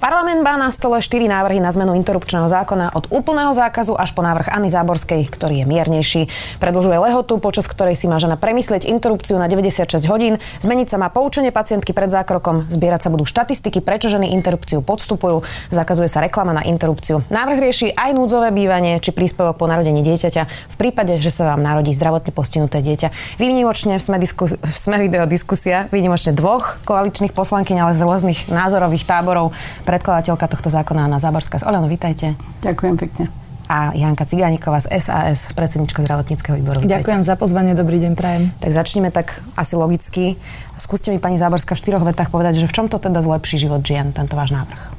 [0.00, 4.24] Parlament má na stole 4 návrhy na zmenu interrupčného zákona od úplného zákazu až po
[4.24, 6.22] návrh Anny Záborskej, ktorý je miernejší.
[6.56, 11.12] Predlžuje lehotu, počas ktorej si má žena premyslieť interrupciu na 96 hodín, zmeniť sa má
[11.12, 16.56] poučenie pacientky pred zákrokom, zbierať sa budú štatistiky, prečo ženy interrupciu podstupujú, zakazuje sa reklama
[16.56, 17.20] na interrupciu.
[17.28, 21.60] Návrh rieši aj núdzové bývanie či príspevok po narodení dieťaťa v prípade, že sa vám
[21.60, 23.36] narodí zdravotne postihnuté dieťa.
[23.36, 29.52] Výnimočne sme, disku, sme video diskusia, výnimočne dvoch koaličných poslankyň, ale z rôznych názorových táborov
[29.90, 31.58] predkladateľka tohto zákona Anna Záborská.
[31.66, 32.38] Oleno, vítajte.
[32.62, 33.26] Ďakujem pekne.
[33.66, 36.78] A Janka Cigániková z SAS, predsednička zdravotníckého výboru.
[36.82, 36.94] Vítajte.
[37.02, 38.54] Ďakujem za pozvanie, dobrý deň, prajem.
[38.62, 40.38] Tak začneme tak asi logicky.
[40.78, 43.82] Skúste mi, pani Záborská, v štyroch vetách povedať, že v čom to teda zlepší život
[43.82, 44.94] žien, tento váš návrh?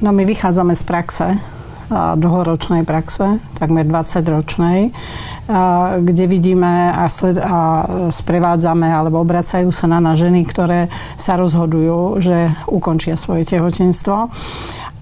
[0.00, 1.26] No my vychádzame z praxe,
[1.92, 4.88] dlhoročnej praxe, takmer 20-ročnej,
[6.00, 10.88] kde vidíme a, sled, a sprevádzame alebo obracajú sa na nás ženy, ktoré
[11.20, 14.32] sa rozhodujú, že ukončia svoje tehotenstvo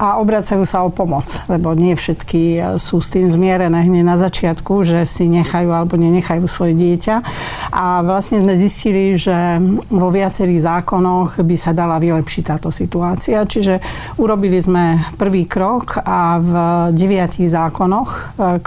[0.02, 4.82] a obracajú sa o pomoc, lebo nie všetky sú s tým zmierené hneď na začiatku,
[4.82, 7.22] že si nechajú alebo nenechajú svoje dieťa.
[7.70, 9.62] A vlastne sme zistili, že
[9.94, 13.46] vo viacerých zákonoch by sa dala vylepšiť táto situácia.
[13.46, 13.78] Čiže
[14.18, 16.52] urobili sme prvý krok a v
[16.98, 18.58] deviatich zákonoch, e,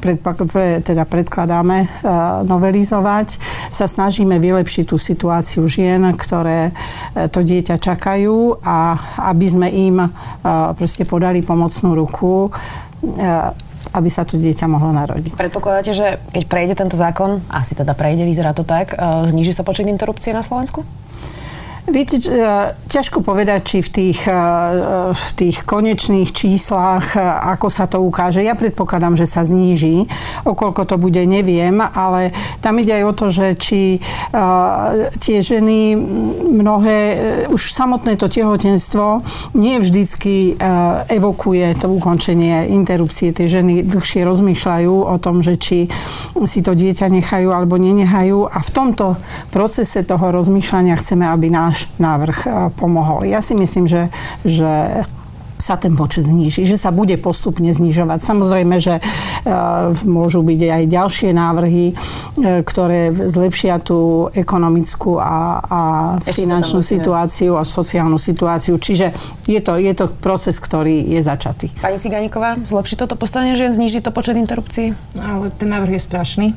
[0.00, 1.88] ktoré e, teda predkladáme e,
[2.44, 6.72] novelizovať, sa snažíme vylepšiť tú situáciu žien, ktoré
[7.30, 8.94] to dieťa čakajú a
[9.32, 10.10] aby sme im eh,
[10.74, 12.52] proste podali pomocnú ruku
[13.90, 15.34] aby sa to dieťa mohlo narodiť.
[15.34, 18.94] Predpokladáte, že keď prejde tento zákon, asi teda prejde, vyzerá to tak,
[19.26, 20.86] zniží sa počet interrupcií na Slovensku?
[21.90, 24.42] Viete, e, ťažko povedať, či v tých, e,
[25.10, 28.46] v tých konečných číslach, e, ako sa to ukáže.
[28.46, 30.06] Ja predpokladám, že sa zníži.
[30.46, 32.30] Okoľko to bude, neviem, ale
[32.62, 33.82] tam ide aj o to, že či
[35.18, 35.98] tie ženy
[36.62, 36.98] mnohé,
[37.50, 39.26] už samotné to tehotenstvo
[39.58, 40.54] nie vždycky
[41.10, 43.34] evokuje to ukončenie interrupcie.
[43.34, 45.78] Tie ženy dlhšie rozmýšľajú o tom, že či
[46.46, 49.18] si to dieťa nechajú alebo nenechajú a v tomto
[49.50, 53.28] procese toho rozmýšľania chceme, aby náš návrh e, pomohol.
[53.28, 54.10] Ja si myslím, že,
[54.42, 55.04] že
[55.60, 58.18] sa ten počet zníži, že sa bude postupne znižovať.
[58.24, 59.02] Samozrejme, že e,
[60.08, 61.94] môžu byť aj ďalšie návrhy, e,
[62.64, 65.80] ktoré zlepšia tú ekonomickú a, a
[66.24, 68.80] finančnú situáciu a sociálnu situáciu.
[68.80, 69.12] Čiže
[69.44, 71.68] je to, je to proces, ktorý je začatý.
[71.78, 74.96] Pani Ciganíková, zlepší toto postavenie žien, zníži to počet interrupcií?
[75.20, 76.48] Ale ten návrh je strašný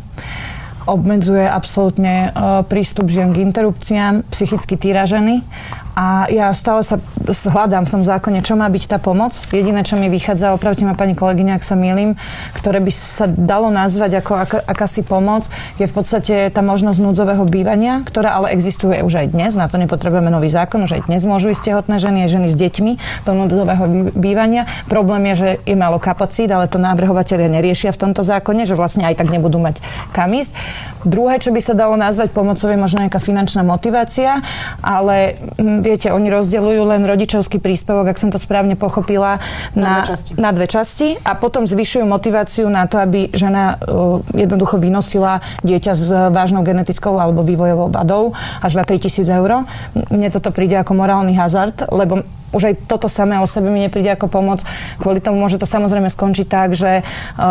[0.86, 5.44] obmedzuje absolútne e, prístup žien k interrupciám, psychicky týraženy
[5.94, 6.98] a ja stále sa
[7.30, 9.38] hľadám v tom zákone, čo má byť tá pomoc.
[9.54, 12.18] Jediné, čo mi vychádza, opravte ma pani kolegyňa, ak sa milím,
[12.58, 17.46] ktoré by sa dalo nazvať ako ak, akási pomoc, je v podstate tá možnosť núdzového
[17.46, 19.54] bývania, ktorá ale existuje už aj dnes.
[19.54, 22.56] Na to nepotrebujeme nový zákon, už aj dnes môžu ísť tehotné ženy, aj ženy s
[22.58, 22.92] deťmi
[23.30, 23.86] do núdzového
[24.18, 24.66] bývania.
[24.90, 29.06] Problém je, že je málo kapacít, ale to návrhovateľia neriešia v tomto zákone, že vlastne
[29.06, 29.78] aj tak nebudú mať
[30.10, 30.58] kam ísť.
[31.06, 34.40] Druhé, čo by sa dalo nazvať pomocou, je možno nejaká finančná motivácia,
[34.80, 35.36] ale
[35.84, 39.44] viete, oni rozdeľujú len rodičovský príspevok, ak som to správne pochopila,
[39.76, 40.32] na, na, dve, časti.
[40.40, 45.94] na dve časti a potom zvyšujú motiváciu na to, aby žena uh, jednoducho vynosila dieťa
[45.94, 48.32] s vážnou genetickou alebo vývojovou vadou
[48.64, 49.68] až na 3000 eur.
[50.08, 54.14] Mne toto príde ako morálny hazard, lebo už aj toto samé o sebe mi nepríde
[54.14, 54.62] ako pomoc.
[55.02, 57.04] Kvôli tomu môže to samozrejme skončiť tak, že e,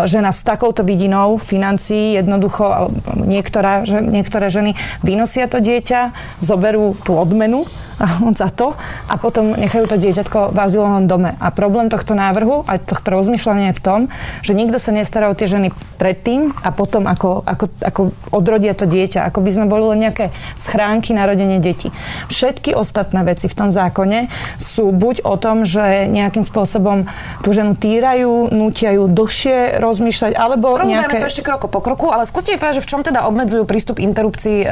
[0.06, 7.18] žena s takouto vidinou financií jednoducho, niektorá, že, niektoré ženy vynosia to dieťa, zoberú tú
[7.18, 7.66] odmenu
[8.40, 8.74] za to
[9.08, 11.34] a potom nechajú to dieťatko v azylovom dome.
[11.38, 14.00] A problém tohto návrhu a tohto rozmýšľania je v tom,
[14.42, 18.00] že nikto sa nestará o tie ženy predtým a potom, ako, ako, ako
[18.34, 19.28] odrodia to dieťa.
[19.30, 21.94] Ako by sme boli len nejaké schránky narodenie detí.
[22.28, 27.08] Všetky ostatné veci v tom zákone sú buď o tom, že nejakým spôsobom
[27.40, 31.18] tú ženu týrajú, nutia ju dlhšie rozmýšľať, alebo Rozumiem nejaké...
[31.18, 33.96] to ešte kroko po kroku, ale skúste mi povedať, že v čom teda obmedzujú prístup
[33.96, 34.66] interrupcií e,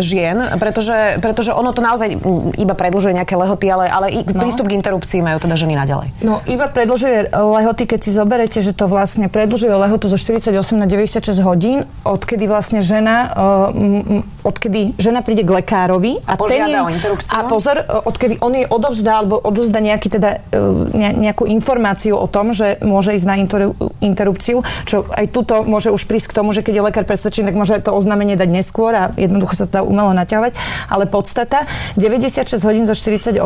[0.00, 2.16] žien, pretože, pretože ono to naozaj
[2.56, 4.40] iba predlžuje nejaké lehoty, ale, ale i no.
[4.40, 6.08] prístup k interrupcii majú teda ženy naďalej.
[6.24, 10.86] No iba predlžuje lehoty, keď si zoberete, že to vlastne predlžuje lehotu zo 48 na
[10.88, 16.78] 96 hodín, odkedy vlastne žena, uh, odkedy žena príde k lekárovi a, a ten je,
[16.78, 17.34] o interrupciu.
[17.34, 22.54] A pozor, odkedy on jej odovzdá, alebo odozda nejaký teda, e, nejakú informáciu o tom,
[22.54, 23.36] že môže ísť na
[24.00, 27.58] interrupciu, čo aj tuto môže už prísť k tomu, že keď je lekár presvedčený, tak
[27.58, 30.54] môže to oznámenie dať neskôr a jednoducho sa to dá umelo naťahovať.
[30.88, 31.66] Ale podstata,
[31.98, 33.36] 96 hodín zo 48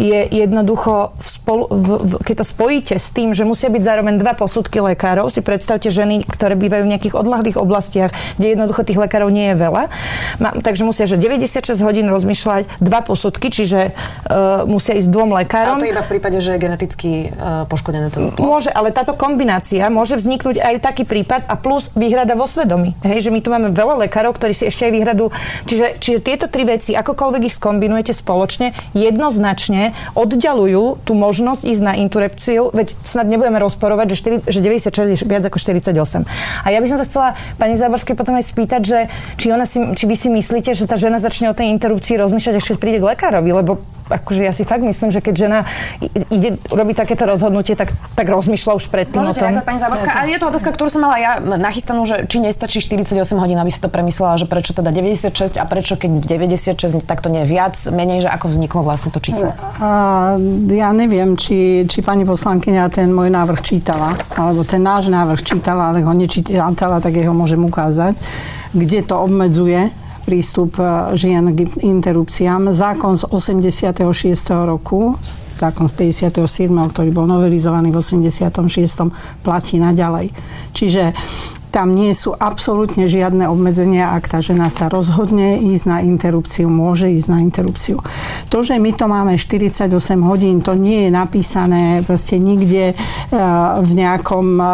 [0.00, 4.14] je jednoducho, v spolu, v, v, keď to spojíte s tým, že musia byť zároveň
[4.22, 9.00] dva posudky lekárov, si predstavte ženy, ktoré bývajú v nejakých odlahlých oblastiach, kde jednoducho tých
[9.02, 9.82] lekárov nie je veľa.
[10.62, 15.76] takže musia, že 96 hodín rozmýšľať, dva posudky, čiže uh, musia ísť dvom lekárom.
[15.76, 19.82] Ale to iba v prípade, že je geneticky uh, poškodené to Môže, ale táto kombinácia
[19.90, 22.94] môže vzniknúť aj taký prípad a plus výhrada vo svedomí.
[23.02, 25.34] Hej, že my tu máme veľa lekárov, ktorí si ešte aj výhradu.
[25.66, 31.92] Čiže, čiže tieto tri veci, akokoľvek ich skombinujete spoločne, jednoznačne oddialujú tú možnosť ísť na
[31.98, 36.24] interrupciu, veď snad nebudeme rozporovať, že, 4, že 96 je viac ako 48.
[36.64, 37.28] A ja by som sa chcela
[37.58, 38.98] pani Záborskej potom aj spýtať, že
[39.36, 42.54] či, ona si, či vy si myslíte, že tá žena začne o tej interrupcii rozmýšľať,
[42.60, 45.58] až keď príde k lekárovi, lebo akože ja si fakt myslím, že keď žena
[46.28, 49.62] ide robiť takéto rozhodnutie, tak, tak rozmýšľa už predtým Môžete o tom.
[49.62, 53.14] pani Záborská, ale je to otázka, ktorú som mala ja nachystanú, že či nestačí 48
[53.38, 57.30] hodín, aby si to premyslela, že prečo teda 96 a prečo keď 96, tak to
[57.30, 59.54] nie je viac, menej, že ako vzniklo vlastne to číslo?
[59.78, 60.34] A,
[60.68, 65.94] ja neviem, či, či pani poslankyňa ten môj návrh čítala, alebo ten náš návrh čítala,
[65.94, 68.18] ale ho nečítala, tak jeho môžem ukázať,
[68.74, 69.90] kde to obmedzuje
[70.30, 72.70] prístup e, žien k interrupciám.
[72.70, 73.98] Zákon z 86.
[74.62, 75.18] roku
[75.60, 78.48] zákon z 57., ktorý bol novelizovaný v 86.
[79.44, 80.32] platí naďalej.
[80.72, 81.12] Čiže
[81.70, 87.06] tam nie sú absolútne žiadne obmedzenia, ak tá žena sa rozhodne ísť na interrupciu, môže
[87.06, 88.02] ísť na interrupciu.
[88.50, 89.86] To, že my to máme 48
[90.26, 92.96] hodín, to nie je napísané proste nikde eh,
[93.78, 94.66] v nejakom eh,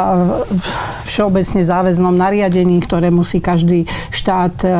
[1.04, 4.72] všeobecne záväznom nariadení, ktoré musí každý štát eh,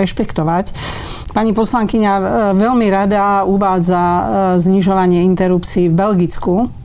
[0.00, 0.72] rešpektovať.
[1.30, 2.12] Pani poslankyňa
[2.58, 4.02] veľmi rada uvádza
[4.58, 6.79] znižovanie interrupcií v Belgicku,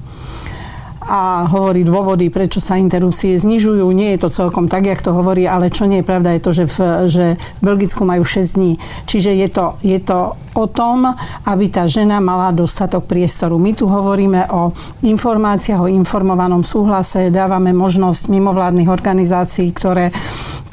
[1.05, 3.85] a hovorí dôvody, prečo sa interrupcie znižujú.
[3.93, 6.51] Nie je to celkom tak, jak to hovorí, ale čo nie je pravda, je to,
[6.51, 6.77] že v,
[7.09, 8.73] že v Belgicku majú 6 dní.
[9.05, 11.13] Čiže je to, je to o tom,
[11.45, 13.61] aby tá žena mala dostatok priestoru.
[13.61, 14.73] My tu hovoríme o
[15.05, 20.09] informáciách, o informovanom súhlase, dávame možnosť mimovládnych organizácií, ktoré,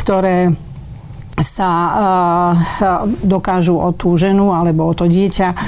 [0.01, 0.55] ktoré
[1.41, 2.53] sa uh,
[3.25, 5.59] dokážu o tú ženu alebo o to dieťa uh,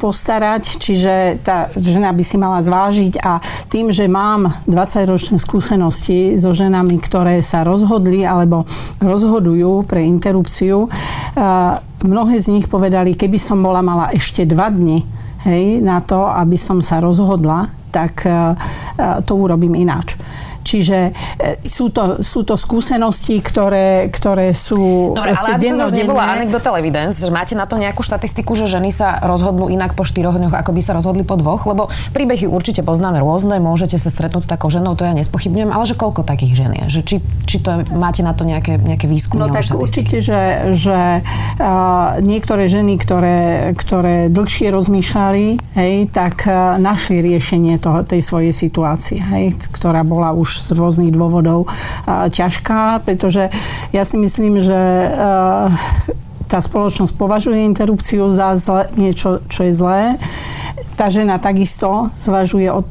[0.00, 0.80] postarať.
[0.80, 6.96] Čiže tá žena by si mala zvážiť a tým, že mám 20-ročné skúsenosti so ženami,
[6.96, 8.64] ktoré sa rozhodli alebo
[9.04, 15.04] rozhodujú pre interrupciu, uh, mnohé z nich povedali, keby som bola mala ešte dva dni
[15.44, 18.28] hej, na to, aby som sa rozhodla, tak
[19.24, 20.20] to urobím ináč.
[20.66, 25.94] Čiže e, sú to, sú to skúsenosti, ktoré, ktoré sú Dobre, ale aby to zase
[25.94, 30.02] nebola anekdota evidence, že máte na to nejakú štatistiku, že ženy sa rozhodnú inak po
[30.02, 34.10] štyroch dňoch, ako by sa rozhodli po dvoch, lebo príbehy určite poznáme rôzne, môžete sa
[34.10, 36.98] stretnúť s takou ženou, to ja nespochybňujem, ale že koľko takých žen je?
[36.98, 37.16] Že či,
[37.46, 39.46] či to máte na to nejaké, nejaké výskumy?
[39.46, 45.46] No tak určite, že, že uh, niektoré ženy, ktoré, ktoré dlhšie rozmýšľali,
[45.78, 51.12] hej, tak uh, našli riešenie toho, tej svojej situácie, hej, ktorá bola už z rôznych
[51.12, 51.68] dôvodov
[52.08, 53.52] ťažká, pretože
[53.92, 54.80] ja si myslím, že
[56.46, 60.00] tá spoločnosť považuje interrupciu za zle, niečo, čo je zlé.
[60.94, 62.88] Tá žena takisto zvažuje od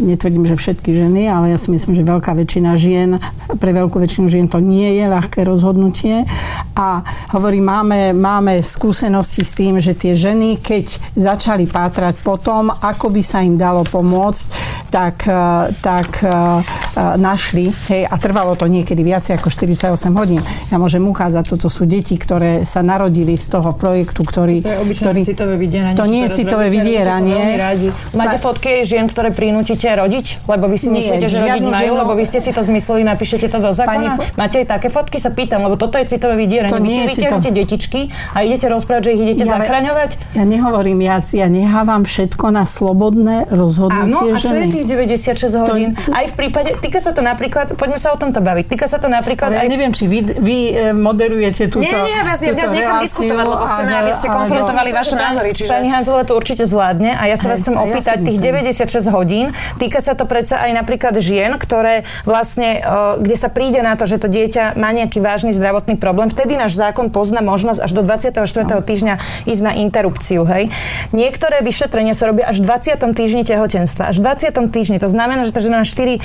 [0.00, 3.18] netvrdím, že všetky ženy, ale ja si myslím, že veľká väčšina žien,
[3.58, 6.26] pre veľkú väčšinu žien to nie je ľahké rozhodnutie.
[6.76, 7.00] A
[7.32, 13.22] hovorím, máme, máme skúsenosti s tým, že tie ženy, keď začali pátrať potom, ako by
[13.24, 14.46] sa im dalo pomôcť,
[14.92, 16.32] tak, e, tak e, e,
[17.16, 17.72] našli.
[17.88, 20.42] Hej, a trvalo to niekedy viac ako 48 hodín.
[20.68, 24.60] Ja môžem ukázať, toto sú deti, ktoré sa narodili z toho projektu, ktorý...
[24.62, 25.96] To je ktorý, citové vydieranie.
[25.96, 27.56] To nie je citové vydieranie.
[28.12, 30.26] Máte fotky žien, ktoré prinútite chcete rodiť?
[30.50, 32.00] Lebo vy si Nie, myslíte, že rodiť majú, ženu...
[32.02, 34.18] lebo vy ste si to zmysleli, napíšete to do zákona?
[34.18, 34.34] Pani...
[34.34, 35.22] Máte aj také fotky?
[35.22, 36.74] Sa pýtam, lebo toto je citové vydieranie.
[36.74, 38.00] To nie vy vyťahujete detičky
[38.34, 40.10] a idete rozprávať, že ich idete ja, zachraňovať?
[40.34, 44.66] Ja nehovorím, ja, ja nehávam všetko na slobodné rozhodnutie Áno, a čo ženy.
[44.66, 44.86] je tých
[45.38, 45.88] 96 hodín?
[45.94, 46.16] To, to...
[46.16, 49.06] Aj v prípade, týka sa to napríklad, poďme sa o tomto baviť, týka sa to
[49.06, 49.66] napríklad Ale aj...
[49.66, 53.44] ja neviem, či vy, vy e, moderujete túto Nie, nie, ja vás, ja nechám diskutovať,
[53.46, 55.48] lebo chceme, aby ste konfrontovali vaše názory.
[55.54, 55.70] Čiže...
[55.70, 60.02] Pani Hanzelová to určite zvládne a ja sa vás chcem opýtať, tých 96 hodín, týka
[60.02, 62.80] sa to predsa sa aj napríklad žien, ktoré vlastne,
[63.20, 66.80] kde sa príde na to, že to dieťa má nejaký vážny zdravotný problém, vtedy náš
[66.80, 68.40] zákon pozná možnosť až do 24.
[68.64, 68.80] No.
[68.80, 69.14] týždňa
[69.44, 70.48] ísť na interrupciu.
[70.48, 70.72] Hej.
[71.12, 72.96] Niektoré vyšetrenia sa robia až v 20.
[73.12, 74.08] týždni tehotenstva.
[74.08, 74.72] Až v 20.
[74.72, 74.96] týždni.
[75.02, 76.22] To znamená, že tá žena má 4,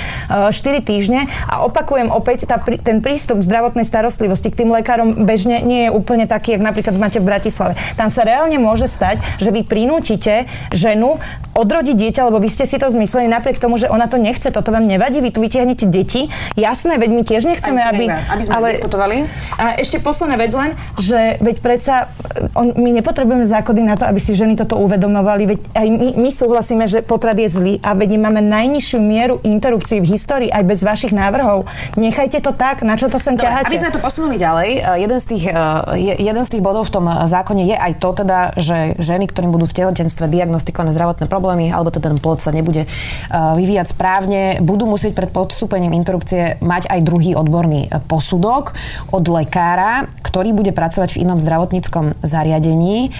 [0.48, 5.60] 4 týždne a opakujem opäť, tá, ten prístup k zdravotnej starostlivosti k tým lekárom bežne
[5.60, 7.76] nie je úplne taký, jak napríklad máte v Bratislave.
[7.98, 11.18] Tam sa reálne môže stať, že vy prinútite ženu
[11.52, 14.70] odrodiť dieťa, lebo vy ste si to zmysleli napriek tomu, že ona to nechce, toto
[14.70, 16.30] vám nevadí, vy tu vytiahnete deti.
[16.54, 18.06] Jasné, veď my tiež nechceme, aby...
[18.30, 19.16] Aby sme ale, diskutovali.
[19.58, 22.14] A ešte posledná vec len, že veď predsa
[22.54, 26.30] on, my nepotrebujeme zákony na to, aby si ženy toto uvedomovali, veď aj my, my
[26.30, 30.86] súhlasíme, že potrat je zlý a veď máme najnižšiu mieru interrupcií v histórii aj bez
[30.86, 31.66] vašich návrhov.
[31.98, 33.74] Nechajte to tak, na čo to sem Dobre, ťaháte?
[33.74, 36.92] Aby sme to posunuli ďalej, eh, jeden z, tých, eh, jeden z tých bodov v
[36.94, 41.74] tom zákone je aj to teda, že ženy, ktorým budú v tehotenstve diagnostikované zdravotné problémy,
[41.74, 46.92] alebo teda ten plod sa nebude eh, vyvíjať správne, budú musieť pred podstúpením interrupcie mať
[46.92, 48.76] aj druhý odborný posudok
[49.08, 53.10] od lekára, ktorý bude pracovať v inom zdravotníckom zariadení.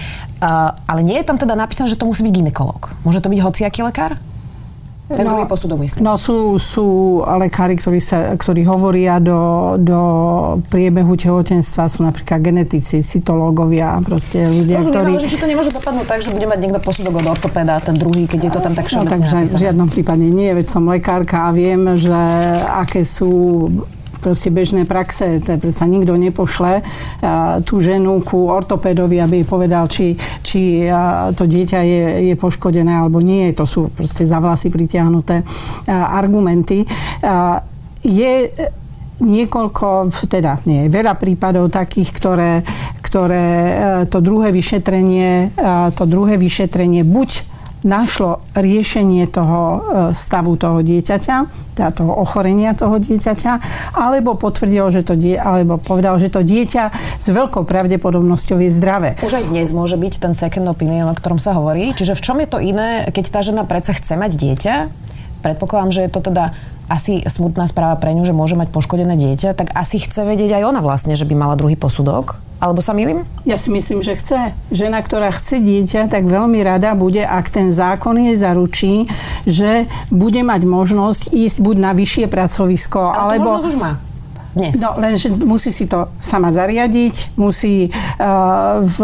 [0.85, 2.93] Ale nie je tam teda napísané, že to musí byť ginekolog.
[3.01, 4.21] Môže to byť hociaký lekár?
[5.13, 6.01] Ten no, druhý posudok, myslím.
[6.01, 10.01] No sú, sú lekári, ktorí, sa, ktorí hovoria do, do
[10.73, 15.11] priebehu tehotenstva, sú napríklad genetici, cytológovia, proste ľudia, Rozumiem, ktorí...
[15.21, 18.25] Ale, že to nemôže dopadnúť tak, že bude mať niekto posudok od ortopéda, ten druhý,
[18.25, 21.47] keď je to tam tak všeobecne no, takže v žiadnom prípade nie, veď som lekárka
[21.47, 22.21] a viem, že
[22.73, 23.69] aké sú
[24.23, 25.43] proste bežné praxe.
[25.43, 26.79] To predsa nikto nepošle
[27.67, 30.87] tú ženu ku ortopédovi, aby jej povedal, či, či
[31.35, 33.51] to dieťa je, je poškodené alebo nie.
[33.51, 35.43] To sú proste za vlasy pritiahnuté
[35.91, 36.87] argumenty.
[38.03, 38.33] Je
[39.23, 42.51] niekoľko, teda nie, veľa prípadov takých, ktoré,
[42.99, 43.47] ktoré
[44.11, 45.53] to druhé vyšetrenie,
[45.95, 47.52] to druhé vyšetrenie buď
[47.83, 49.79] našlo riešenie toho e,
[50.15, 51.35] stavu toho dieťaťa,
[51.75, 53.51] teda toho ochorenia toho dieťaťa,
[53.95, 56.83] alebo potvrdilo, že to die, alebo povedal, že to dieťa
[57.19, 59.09] s veľkou pravdepodobnosťou je zdravé.
[59.21, 61.91] Už aj dnes môže byť ten second opinion, o ktorom sa hovorí.
[61.93, 64.75] Čiže v čom je to iné, keď tá žena predsa chce mať dieťa?
[65.43, 66.55] Predpokladám, že je to teda
[66.93, 70.63] asi smutná správa pre ňu, že môže mať poškodené dieťa, tak asi chce vedieť aj
[70.69, 72.37] ona vlastne, že by mala druhý posudok.
[72.61, 73.25] Alebo sa milím?
[73.43, 74.55] Ja si myslím, že chce.
[74.71, 79.09] Žena, ktorá chce dieťa, tak veľmi rada bude, ak ten zákon jej zaručí,
[79.43, 83.59] že bude mať možnosť ísť buď na vyššie pracovisko, Ale alebo...
[83.59, 83.99] už má
[84.53, 84.77] dnes.
[84.77, 88.97] No, lenže musí si to sama zariadiť, musí uh, v,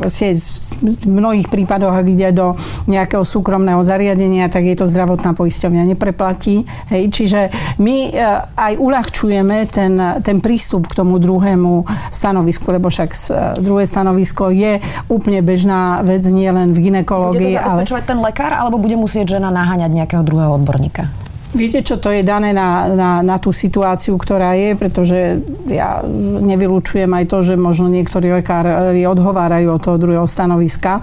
[0.00, 2.56] v mnohých prípadoch, ak ide do
[2.88, 6.64] nejakého súkromného zariadenia, tak je to zdravotná poisťovňa nepreplatí.
[6.88, 7.40] Hej, čiže
[7.78, 13.30] my uh, aj uľahčujeme ten, ten prístup k tomu druhému stanovisku, lebo však uh,
[13.60, 14.80] druhé stanovisko je
[15.12, 17.38] úplne bežná vec, nie len v ginekológii.
[17.38, 18.10] Bude to zabezpečovať ale...
[18.10, 21.27] ten lekár, alebo bude musieť žena naháňať nejakého druhého odborníka?
[21.48, 26.04] Viete, čo to je dané na, na, na tú situáciu, ktorá je, pretože ja
[26.44, 31.00] nevylučujem aj to, že možno niektorí lekári odhovárajú od toho druhého stanoviska.
[31.00, 31.02] E,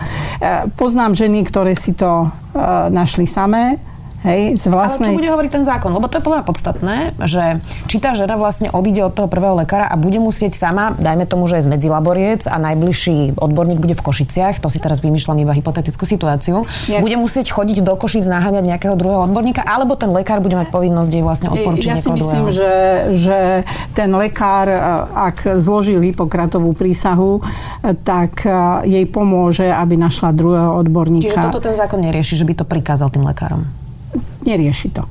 [0.77, 2.27] poznám ženy, ktoré si to e,
[2.93, 3.81] našli samé,
[4.25, 5.13] Hej, z vlastnej...
[5.13, 5.93] Ale čo bude hovoriť ten zákon?
[5.93, 6.95] Lebo to je podľa mňa podstatné,
[7.29, 11.29] že či tá žena vlastne odíde od toho prvého lekára a bude musieť sama, dajme
[11.29, 15.45] tomu, že je z medzilaboriec a najbližší odborník bude v Košiciach, to si teraz vymýšľam
[15.45, 17.05] iba hypotetickú situáciu, Nie.
[17.05, 21.11] bude musieť chodiť do Košic naháňať nejakého druhého odborníka, alebo ten lekár bude mať povinnosť
[21.13, 22.71] jej vlastne odporučiť Ja si myslím, že,
[23.13, 23.39] že
[23.93, 24.65] ten lekár,
[25.13, 27.45] ak zložil Hipokratovú prísahu,
[28.01, 28.41] tak
[28.89, 31.29] jej pomôže, aby našla druhého odborníka.
[31.29, 33.84] Čiže toto ten zákon nerieši, že by to prikázal tým lekárom?
[34.43, 35.03] Nerieši to.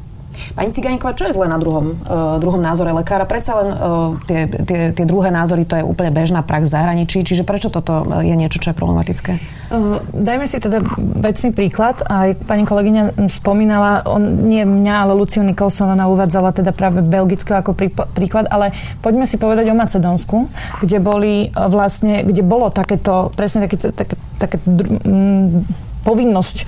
[0.54, 3.22] Pani Ciganíková, čo je zle na druhom, uh, druhom názore lekára?
[3.22, 7.22] Predsa len uh, tie, tie, tie druhé názory, to je úplne bežná prax v zahraničí,
[7.22, 9.32] čiže prečo toto je niečo, čo je problematické?
[9.70, 12.02] Uh, dajme si teda vecný príklad.
[12.10, 17.54] Aj pani kolegyňa spomínala, on, nie mňa, ale Luciu Nikolson, ona uvádzala teda práve Belgicko
[17.54, 17.70] ako
[18.18, 18.74] príklad, ale
[19.06, 20.50] poďme si povedať o Macedónsku,
[20.82, 25.62] kde boli vlastne, kde bolo takéto, presne také, také, také dru, m,
[26.04, 26.66] povinnosť uh,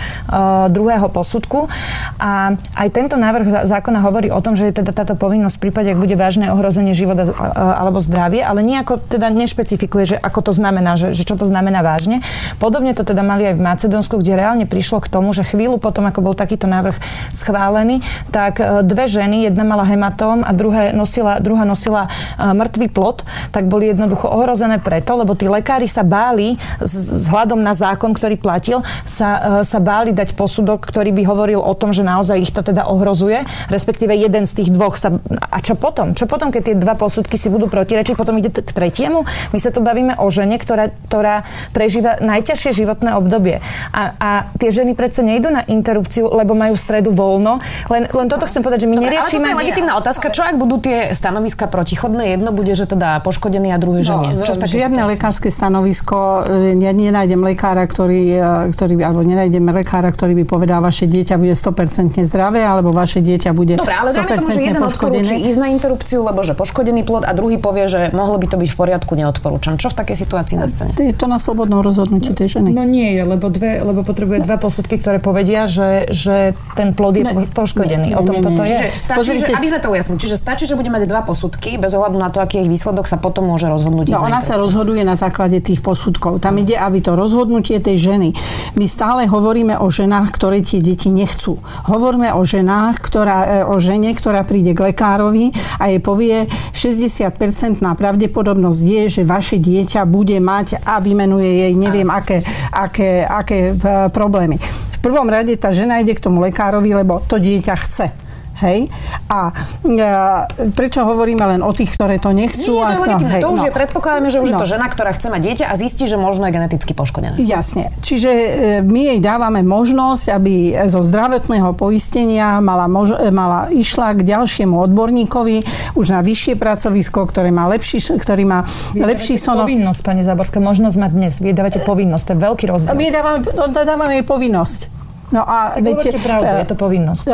[0.72, 1.68] druhého posudku.
[2.16, 5.88] A aj tento návrh zákona hovorí o tom, že je teda táto povinnosť v prípade,
[5.92, 7.32] ak bude vážne ohrozenie života uh,
[7.76, 11.84] alebo zdravie, ale nejako teda nešpecifikuje, že ako to znamená, že, že čo to znamená
[11.84, 12.24] vážne.
[12.56, 16.08] Podobne to teda mali aj v Macedónsku, kde reálne prišlo k tomu, že chvíľu potom,
[16.08, 16.96] ako bol takýto návrh
[17.30, 18.00] schválený,
[18.32, 23.28] tak uh, dve ženy, jedna mala hematóm a druhé nosila, druhá nosila uh, mŕtvý plod,
[23.52, 28.78] tak boli jednoducho ohrozené preto, lebo tí lekári sa báli vzhľadom na zákon, ktorý platil,
[29.04, 32.62] sa sa, sa báli dať posudok, ktorý by hovoril o tom, že naozaj ich to
[32.62, 35.18] teda ohrozuje, respektíve jeden z tých dvoch sa...
[35.50, 36.14] A čo potom?
[36.14, 39.26] Čo potom, keď tie dva posudky si budú protirečiť, potom ide k tretiemu?
[39.50, 41.42] My sa tu bavíme o žene, ktorá, ktorá
[41.75, 43.59] prežíva najťažšie životné obdobie.
[43.90, 44.30] A, a
[44.61, 47.59] tie ženy predsa nejdú na interrupciu, lebo majú stredu voľno.
[47.90, 49.42] Len, len toto chcem povedať, že my Dobre, neriešime...
[49.42, 50.26] Ale toto je legitimná otázka.
[50.30, 52.38] Čo ak budú tie stanoviska protichodné?
[52.38, 54.33] Jedno bude, že teda poškodený a druhé, že no, nie.
[54.45, 55.12] Čo žiadne situácii?
[55.16, 60.85] lekárske stanovisko, e, ja nenájdem lekára, ktorý, e, ktorý alebo nenájdem lekára, ktorý by povedal,
[60.85, 64.85] vaše dieťa bude 100% zdravé, alebo vaše dieťa bude Dobre, ale 100% tomu, že jeden
[64.85, 68.61] odporúči ísť na interrupciu, lebo že poškodený plod a druhý povie, že mohlo by to
[68.61, 69.80] byť v poriadku, neodporúčam.
[69.80, 70.92] Čo v takej situácii nastane?
[71.00, 72.76] Je to na slobodnom rozhodnutí tej ženy.
[72.76, 77.16] No nie je, lebo, dve, lebo potrebuje dva posudky, ktoré povedia, že, že ten plod
[77.16, 78.12] je ne, poškodený.
[78.12, 78.76] Ne, o tom ne, toto je.
[78.76, 80.18] Čiže stačí, Pozrite, že, aby sme to ujasnili.
[80.20, 83.08] Čiže stačí, že bude mať dva posudky, bez ohľadu na to, aký je ich výsledok,
[83.08, 84.12] sa potom môže rozhodnúť.
[84.12, 86.44] No, ona sa rozhoduje na základe tých posudkov.
[86.44, 88.28] Tam ide, aby to rozhodnutie tej ženy.
[88.75, 91.62] My stále hovoríme o ženách, ktoré tie deti nechcú.
[91.86, 97.78] Hovoríme o ženách, ktorá, e, o žene, ktorá príde k lekárovi a jej povie 60%
[97.78, 102.42] na pravdepodobnosť je, že vaše dieťa bude mať a vymenuje jej neviem aké,
[102.75, 104.58] aké, aké e, problémy.
[104.96, 108.25] V prvom rade tá žena ide k tomu lekárovi, lebo to dieťa chce.
[108.60, 108.88] Hej?
[109.28, 109.52] A
[109.84, 112.80] e, prečo hovoríme len o tých, ktoré to nechcú?
[112.80, 113.34] Nie, to je legitimné.
[113.36, 113.66] Hej, to už no.
[113.68, 114.52] je, predpokladáme, že už no.
[114.56, 117.36] je to žena, ktorá chce mať dieťa a zistí, že možno je geneticky poškodená.
[117.36, 117.92] Jasne.
[118.00, 118.48] Čiže e,
[118.80, 120.54] my jej dávame možnosť, aby
[120.88, 125.56] zo zdravotného poistenia mala, mož, e, mala išla k ďalšiemu odborníkovi
[125.92, 128.64] už na vyššie pracovisko, ktoré má lepší, ktorý má
[128.96, 129.68] Vy lepší sonok.
[129.68, 131.32] povinnosť, pani Záborská, možnosť mať dnes.
[131.44, 132.96] Vy dávate povinnosť, to je veľký rozdiel.
[132.96, 134.95] My dávame, no, dávame jej povinnosť.
[135.35, 137.25] No a tak viete, pravdu, je to povinnosť.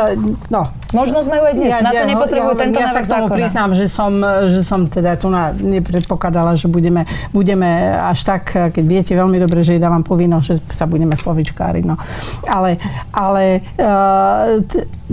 [0.49, 0.73] No.
[0.93, 3.37] Možnosť majú aj dnes, ja, na to nepotrebujú ja, tento Ja sa k tomu zákona.
[3.37, 4.11] priznám, že som,
[4.49, 9.61] že som teda tu na, nepredpokladala, že budeme, budeme až tak, keď viete veľmi dobre,
[9.65, 11.83] že dávam povinnosť, že sa budeme slovičkáriť.
[11.85, 11.97] No.
[12.45, 12.77] Ale,
[13.13, 13.91] ale e,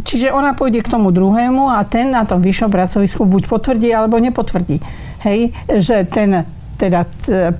[0.05, 4.21] čiže ona pôjde k tomu druhému a ten na tom vyššom pracovisku buď potvrdí, alebo
[4.21, 4.81] nepotvrdí.
[5.25, 6.45] Hej, že ten
[6.81, 7.05] teda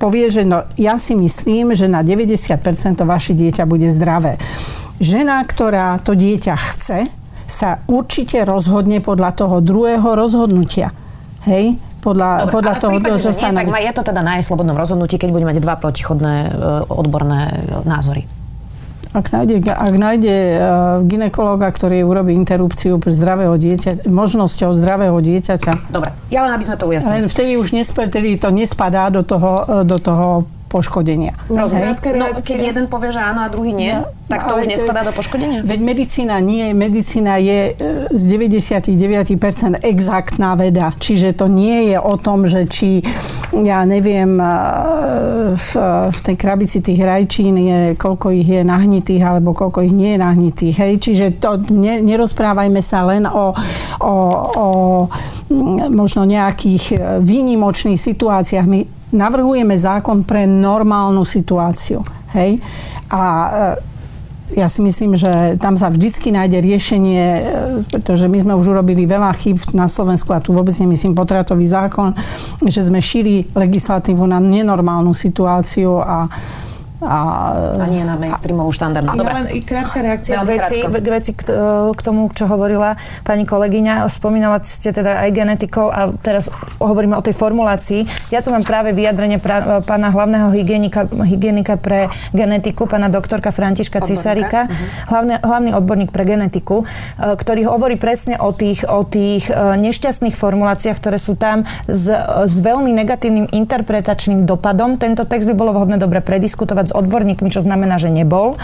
[0.01, 2.57] povie, že no, ja si myslím, že na 90%
[2.97, 4.41] to vaše dieťa bude zdravé.
[4.97, 6.99] Žena, ktorá to dieťa chce,
[7.51, 10.95] sa určite rozhodne podľa toho druhého rozhodnutia.
[11.45, 11.75] Hej?
[12.01, 13.61] Podľa, Dobre, podľa toho, prípade, čo stane.
[13.61, 16.49] Tak je to teda na jej slobodnom rozhodnutí, keď bude mať dva protichodné e,
[16.89, 17.53] odborné e,
[17.85, 18.25] názory.
[19.11, 20.59] Ak nájde, ak nájde uh,
[21.03, 25.91] ginekologa, ktorý urobí interrupciu pre zdravého dieťa, možnosťou zdravého dieťaťa.
[25.91, 27.27] Dobre, ja len aby sme to ujasnili.
[27.27, 31.35] Vtedy už nesp- vtedy to nespadá do toho, do toho poškodenia.
[31.51, 31.91] No, hej?
[32.15, 35.11] no keď jeden povie, že áno a druhý nie, no, tak to už nespadá do
[35.11, 35.67] poškodenia?
[35.67, 39.35] Veď medicína nie, medicína je e, z 99%
[39.83, 40.95] exaktná veda.
[40.95, 43.03] Čiže to nie je o tom, že či,
[43.51, 44.47] ja neviem, e,
[45.59, 45.69] v,
[46.15, 50.19] v tej krabici tých rajčín je, koľko ich je nahnitých, alebo koľko ich nie je
[50.23, 50.75] nahnitých.
[50.79, 50.93] Hej?
[51.03, 53.51] Čiže to ne, nerozprávajme sa len o,
[53.99, 54.15] o,
[54.55, 54.67] o
[55.91, 58.65] možno nejakých e, výnimočných situáciách.
[58.71, 62.03] My navrhujeme zákon pre normálnu situáciu.
[62.35, 62.59] Hej?
[63.11, 67.41] A e, ja si myslím, že tam sa vždycky nájde riešenie, e,
[67.91, 72.15] pretože my sme už urobili veľa chyb na Slovensku a tu vôbec nemyslím potratový zákon,
[72.63, 76.27] že sme šíri legislatívu na nenormálnu situáciu a
[77.01, 77.17] a,
[77.81, 79.17] a nie na mainstreamovú štandardnú.
[79.17, 79.33] Dobre.
[79.33, 82.93] Ja len krátka reakcia k veci, k veci k, tomu, čo hovorila
[83.25, 84.05] pani kolegyňa.
[84.05, 88.05] Spomínala ste teda aj genetikov a teraz hovoríme o tej formulácii.
[88.29, 94.05] Ja tu mám práve vyjadrenie pra, pána hlavného hygienika, hygienika pre genetiku, pána doktorka Františka
[94.05, 95.09] Cisarika, uh-huh.
[95.09, 100.37] hlavne, hlavný odborník pre genetiku, e, ktorý hovorí presne o tých, o tých e, nešťastných
[100.37, 102.05] formuláciách, ktoré sú tam s,
[102.45, 105.01] s veľmi negatívnym interpretačným dopadom.
[105.01, 108.59] Tento text by bolo vhodné dobre prediskutovať s odborníkmi, čo znamená, že nebol.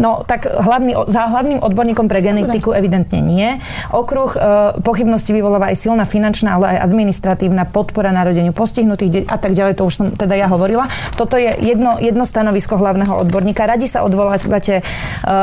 [0.00, 2.80] No tak hlavný, za hlavným odborníkom pre genetiku Dobre.
[2.80, 3.60] evidentne nie.
[3.92, 4.38] Okruh e,
[4.80, 9.76] pochybnosti vyvoláva aj silná finančná, ale aj administratívna podpora narodeniu postihnutých de- a tak ďalej.
[9.76, 10.88] To už som teda ja hovorila.
[11.20, 13.68] Toto je jedno, jedno stanovisko hlavného odborníka.
[13.68, 14.82] Radi sa odvolávate e,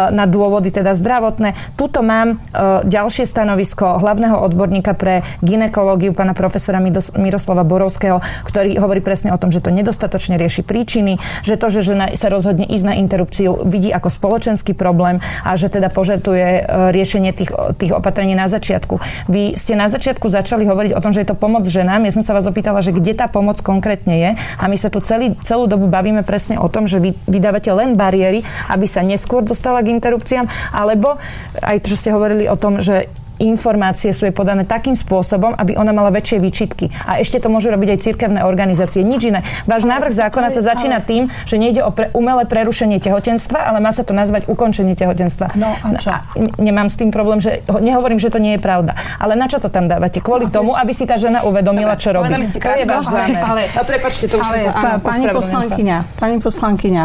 [0.10, 1.54] na dôvody teda zdravotné.
[1.78, 6.82] Tuto mám e, ďalšie stanovisko hlavného odborníka pre ginekológiu, pána profesora
[7.20, 11.94] Miroslava Borovského, ktorý hovorí presne o tom, že to nedostatočne rieši príčiny, že to, že
[11.94, 16.92] žena sa rozhodne ísť na interrupciu, vidí ako spoločenský problém a že teda požaduje e,
[16.94, 19.02] riešenie tých, tých opatrení na začiatku.
[19.28, 22.06] Vy ste na začiatku začali hovoriť o tom, že je to pomoc ženám.
[22.06, 25.02] Ja som sa vás opýtala, že kde tá pomoc konkrétne je a my sa tu
[25.02, 29.42] celý, celú dobu bavíme presne o tom, že vy vydávate len bariéry, aby sa neskôr
[29.42, 31.18] dostala k interrupciám, alebo
[31.66, 35.78] aj to, čo ste hovorili o tom, že informácie sú jej podané takým spôsobom, aby
[35.78, 36.90] ona mala väčšie výčitky.
[37.06, 39.06] A ešte to môžu robiť aj cirkevné organizácie.
[39.06, 39.46] Nič iné.
[39.70, 43.94] Váš návrh zákona sa začína tým, že nejde o pre, umelé prerušenie tehotenstva, ale má
[43.94, 45.54] sa to nazvať ukončenie tehotenstva.
[45.58, 46.10] No a čo?
[46.14, 46.26] A
[46.58, 48.98] nemám s tým problém, že nehovorím, že to nie je pravda.
[49.22, 50.20] Ale na čo to tam dávate?
[50.22, 52.30] Kvôli no, tomu, aby si tá žena uvedomila, čo robí.
[52.30, 56.38] To je váš ale, ale, ale, prepačte, to už ale, sa, áno, pani poslankyňa, pani
[56.42, 57.04] poslankyňa,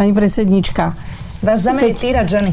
[0.00, 0.96] pani predsednička,
[1.38, 2.50] Váš zámer je týrať ženy.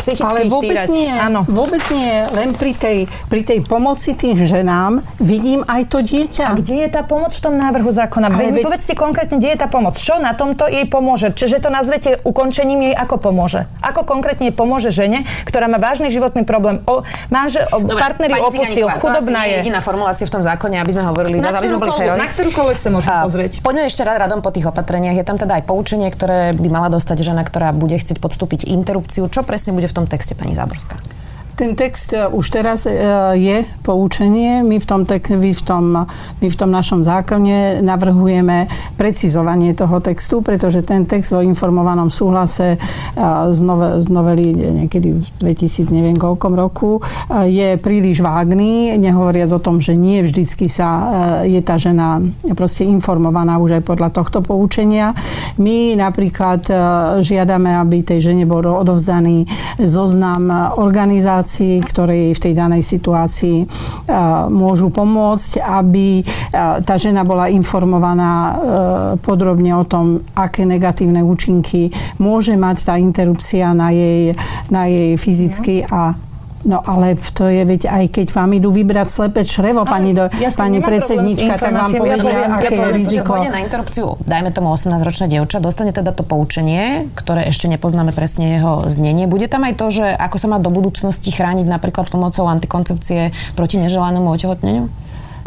[0.00, 0.88] Psychicky Ale vôbec týrať.
[0.88, 1.12] nie.
[1.12, 1.44] Áno.
[1.44, 2.24] Vôbec nie.
[2.32, 6.48] Len pri tej, pri tej pomoci tým ženám vidím aj to dieťa.
[6.48, 8.32] A kde je tá pomoc v tom návrhu zákona?
[8.32, 8.64] Ale veď...
[8.64, 10.00] povedzte konkrétne, kde je tá pomoc.
[10.00, 11.36] Čo na tomto jej pomôže?
[11.36, 13.68] Čiže to nazvete ukončením jej ako pomôže?
[13.84, 16.80] Ako konkrétne jej pomôže žene, ktorá má vážny životný problém?
[16.88, 19.60] O, manže, o, Dobre, partner ju opustil, chudobná je.
[19.60, 23.20] jediná formulácia v tom zákone, aby sme hovorili, na, sme boli Na ktorúkoľvek sa môžeme
[23.28, 23.52] pozrieť.
[23.60, 25.18] Poďme ešte rád radom po tých opatreniach.
[25.18, 29.26] Je tam teda aj poučenie, ktoré by mala dostať žena, ktorá bude chcieť podstúpiť interrupciu.
[29.28, 30.96] Čo presne bude v tom texte, pani Záborská?
[31.60, 32.96] Ten text e, už teraz e,
[33.36, 34.64] je poučenie.
[34.64, 35.84] My v tom, my v tom,
[36.40, 38.64] my v tom našom zákone navrhujeme
[38.96, 42.78] precizovanie toho textu, pretože ten text o informovanom súhlase e,
[43.52, 47.04] z, nove, z novely niekedy v 2000 neviem koľkom roku
[47.44, 50.88] je príliš vágný, nehovoriac o tom, že nie vždycky sa
[51.44, 52.22] je tá žena
[52.54, 55.12] proste informovaná už aj podľa tohto poučenia.
[55.58, 56.62] My napríklad
[57.20, 59.48] žiadame, aby tej žene bol odovzdaný
[59.82, 61.49] zoznam organizácií,
[61.82, 63.66] ktoré jej v tej danej situácii
[64.48, 66.22] môžu pomôcť, aby
[66.86, 68.32] tá žena bola informovaná
[69.18, 71.90] podrobne o tom, aké negatívne účinky
[72.22, 74.38] môže mať tá interrupcia na jej,
[74.70, 76.14] na jej fyzický a
[76.60, 80.52] No ale to je, veď aj keď vám idú vybrať slepe črevo, pani, do, ja
[80.52, 83.32] pani predsednička, tak vám povedia, ja aké je riziko.
[83.40, 88.60] Že na interrupciu, dajme tomu 18-ročná dievča, dostane teda to poučenie, ktoré ešte nepoznáme presne
[88.60, 89.24] jeho znenie.
[89.24, 93.80] Bude tam aj to, že ako sa má do budúcnosti chrániť napríklad pomocou antikoncepcie proti
[93.80, 94.92] neželanému otehotneniu?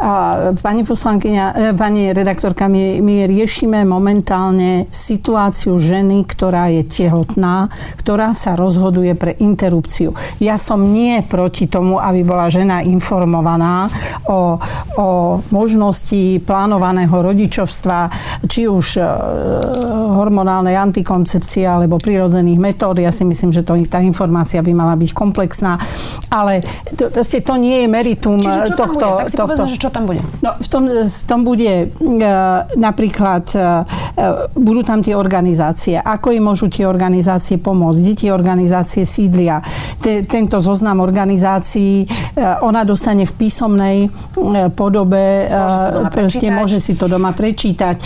[0.04, 0.12] A
[0.60, 8.36] pani poslankyňa, e, pani redaktorka, my, my riešime momentálne situáciu ženy, ktorá je tehotná, ktorá
[8.36, 10.12] sa rozhoduje pre interrupciu.
[10.44, 13.88] Ja som nie proti tomu, aby bola žena informovaná
[14.28, 14.60] o,
[15.00, 15.08] o
[15.56, 18.12] možnosti plánovaného rodičovstva,
[18.52, 19.08] či už e,
[20.24, 23.04] hormonálnej antikoncepcie alebo prirodzených metód.
[23.04, 25.76] Ja si myslím, že to, tá informácia by mala byť komplexná,
[26.32, 26.64] ale
[26.96, 29.04] to, proste to nie je meritum Čiže čo tohto.
[29.04, 29.20] Tam bude?
[29.20, 29.52] Tak si tohto.
[29.52, 30.22] Povedzme, že čo tam bude?
[30.40, 33.84] No, v tom, v tom bude uh, napríklad, uh,
[34.56, 36.00] budú tam tie organizácie.
[36.00, 38.00] Ako im môžu tie organizácie pomôcť?
[38.00, 39.60] Kde tie organizácie sídlia?
[40.00, 42.06] Te, tento zoznam organizácií
[42.62, 43.98] ona dostane v písomnej
[44.78, 45.50] podobe.
[46.14, 47.98] Môže, môže si to doma prečítať.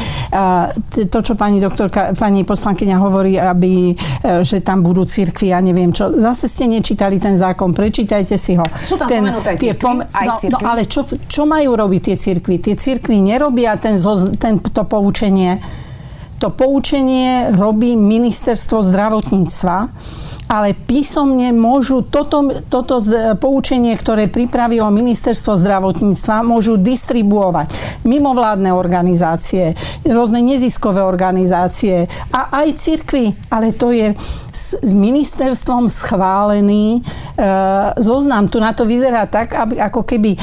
[1.11, 5.91] To, čo pani doktorka, pani poslankyňa hovorí, aby, uh, že tam budú cirkvi, ja neviem
[5.91, 6.13] čo.
[6.15, 8.63] Zase ste nečítali ten zákon, prečítajte si ho.
[8.85, 9.23] Sú tam ten,
[9.57, 12.55] tie pom- aj no, no, ale čo, čo majú robiť tie cirkvy?
[12.61, 13.97] Tie cirkvy nerobia ten,
[14.37, 15.59] ten, to poučenie.
[16.37, 19.77] To poučenie robí ministerstvo zdravotníctva
[20.47, 23.03] ale písomne môžu toto, toto
[23.35, 27.75] poučenie, ktoré pripravilo ministerstvo zdravotníctva, môžu distribuovať
[28.07, 29.75] mimovládne organizácie,
[30.07, 33.35] rôzne neziskové organizácie a aj cirkvy.
[33.51, 34.15] Ale to je
[34.55, 37.01] s ministerstvom schválený e,
[37.99, 38.47] zoznam.
[38.47, 40.39] Tu na to vyzerá tak, aby, ako keby e,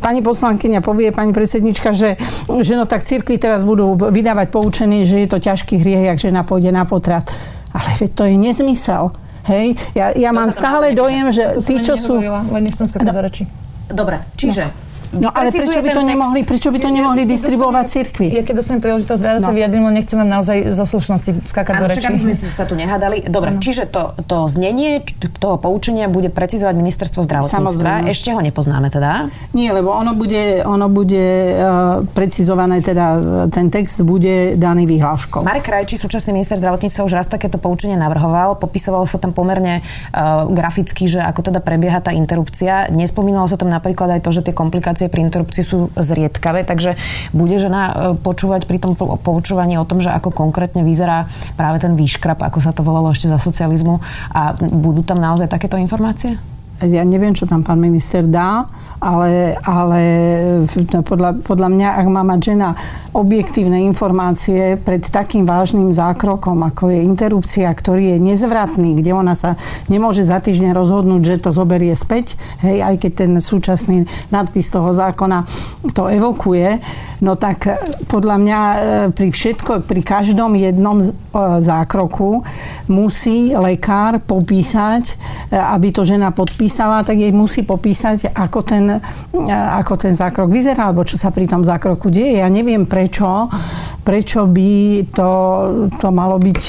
[0.00, 2.16] pani poslankyňa povie, pani predsednička, že,
[2.48, 6.42] že no tak cirkvy teraz budú vydávať poučenie, že je to ťažký hriech, ak žena
[6.42, 7.28] pôjde na potrat.
[7.72, 9.12] Ale to je nezmysel.
[9.42, 12.22] Hej, ja, ja mám stále dojem, že tí, čo sú...
[12.22, 13.44] Len nechcem skakať do reči.
[13.90, 14.91] Dobre, čiže no.
[15.12, 18.26] No ale prečo by to nemohli, prečo by to nemohli distribuovať cirkvi?
[18.32, 19.48] Ja keď dostanem príležitosť, rada no.
[19.48, 21.86] sa vyjadrím, len nechcem vám naozaj zo slušnosti skákať do.
[21.92, 23.24] Však sme sa tu nehádali.
[23.28, 23.60] Dobre, ano.
[23.60, 25.04] čiže to, to znenie
[25.38, 27.60] toho poučenia bude precizovať ministerstvo zdravotníctva.
[27.60, 28.08] Samozrejme.
[28.08, 29.28] Ešte ho nepoznáme teda?
[29.52, 33.20] Nie, lebo ono bude, ono bude uh, precizované, teda e,
[33.52, 35.44] ten text bude daný vyhláškou.
[35.44, 38.58] Marek Krajčí, súčasný minister zdravotníctva, už raz takéto poučenie navrhoval.
[38.58, 39.80] Popisoval sa tam pomerne
[40.12, 42.90] uh, graficky, že ako teda prebieha tá interrupcia.
[42.90, 46.94] Nespomínalo sa tam napríklad aj to, že tie komplikácie informácie pri interrupcii sú zriedkavé, takže
[47.34, 51.26] bude žena e, počúvať pri tom poučovaní o tom, že ako konkrétne vyzerá
[51.58, 53.98] práve ten výškrap, ako sa to volalo ešte za socializmu
[54.30, 56.38] a budú tam naozaj takéto informácie?
[56.82, 58.66] Ja neviem, čo tam pán minister dá,
[59.02, 60.02] ale, ale
[61.02, 62.78] podľa, podľa mňa, ak má mať žena
[63.12, 69.60] objektívne informácie pred takým vážnym zákrokom, ako je interrupcia, ktorý je nezvratný, kde ona sa
[69.92, 74.94] nemôže za týždeň rozhodnúť, že to zoberie späť, hej, aj keď ten súčasný nadpis toho
[74.94, 75.44] zákona
[75.92, 76.80] to evokuje,
[77.20, 77.68] no tak
[78.08, 78.78] podľa mňa e,
[79.12, 81.06] pri všetko, pri každom jednom e,
[81.60, 82.42] zákroku
[82.88, 85.04] musí lekár popísať,
[85.52, 88.84] e, aby to žena podpísala tak jej musí popísať, ako ten,
[89.78, 92.42] ako ten zákrok vyzerá, alebo čo sa pri tom zákroku deje.
[92.42, 93.48] Ja neviem prečo,
[94.02, 94.70] prečo by
[95.14, 95.30] to,
[96.02, 96.60] to malo byť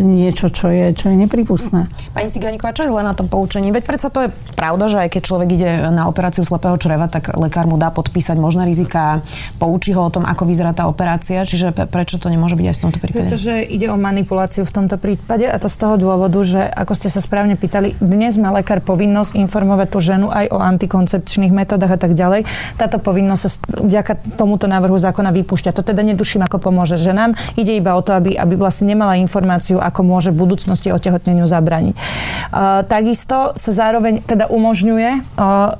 [0.00, 1.90] niečo, čo je, čo je nepripustné.
[2.14, 3.74] Pani Ciganíková, čo je len na tom poučení?
[3.74, 7.34] Veď predsa to je pravda, že aj keď človek ide na operáciu slepého čreva, tak
[7.34, 9.24] lekár mu dá podpísať možné rizika,
[9.58, 12.82] poučí ho o tom, ako vyzerá tá operácia, čiže prečo to nemôže byť aj v
[12.84, 13.22] tomto prípade?
[13.32, 17.08] Pretože ide o manipuláciu v tomto prípade a to z toho dôvodu, že ako ste
[17.08, 21.98] sa správne pýtali, dnes má lekár povinnosť informovať tú ženu aj o antikoncepčných metodách a
[21.98, 22.44] tak ďalej.
[22.76, 23.48] Táto povinnosť sa
[23.80, 25.72] vďaka tomuto návrhu zákona vypúšťa.
[25.72, 27.32] To teda neduším, ako pomôže ženám.
[27.56, 31.94] Ide iba o to, aby, aby vlastne nemala informáciu, ako môže v budúcnosti otehotneniu zabrániť.
[31.96, 35.72] Uh, takisto sa zároveň teda umožňuje uh,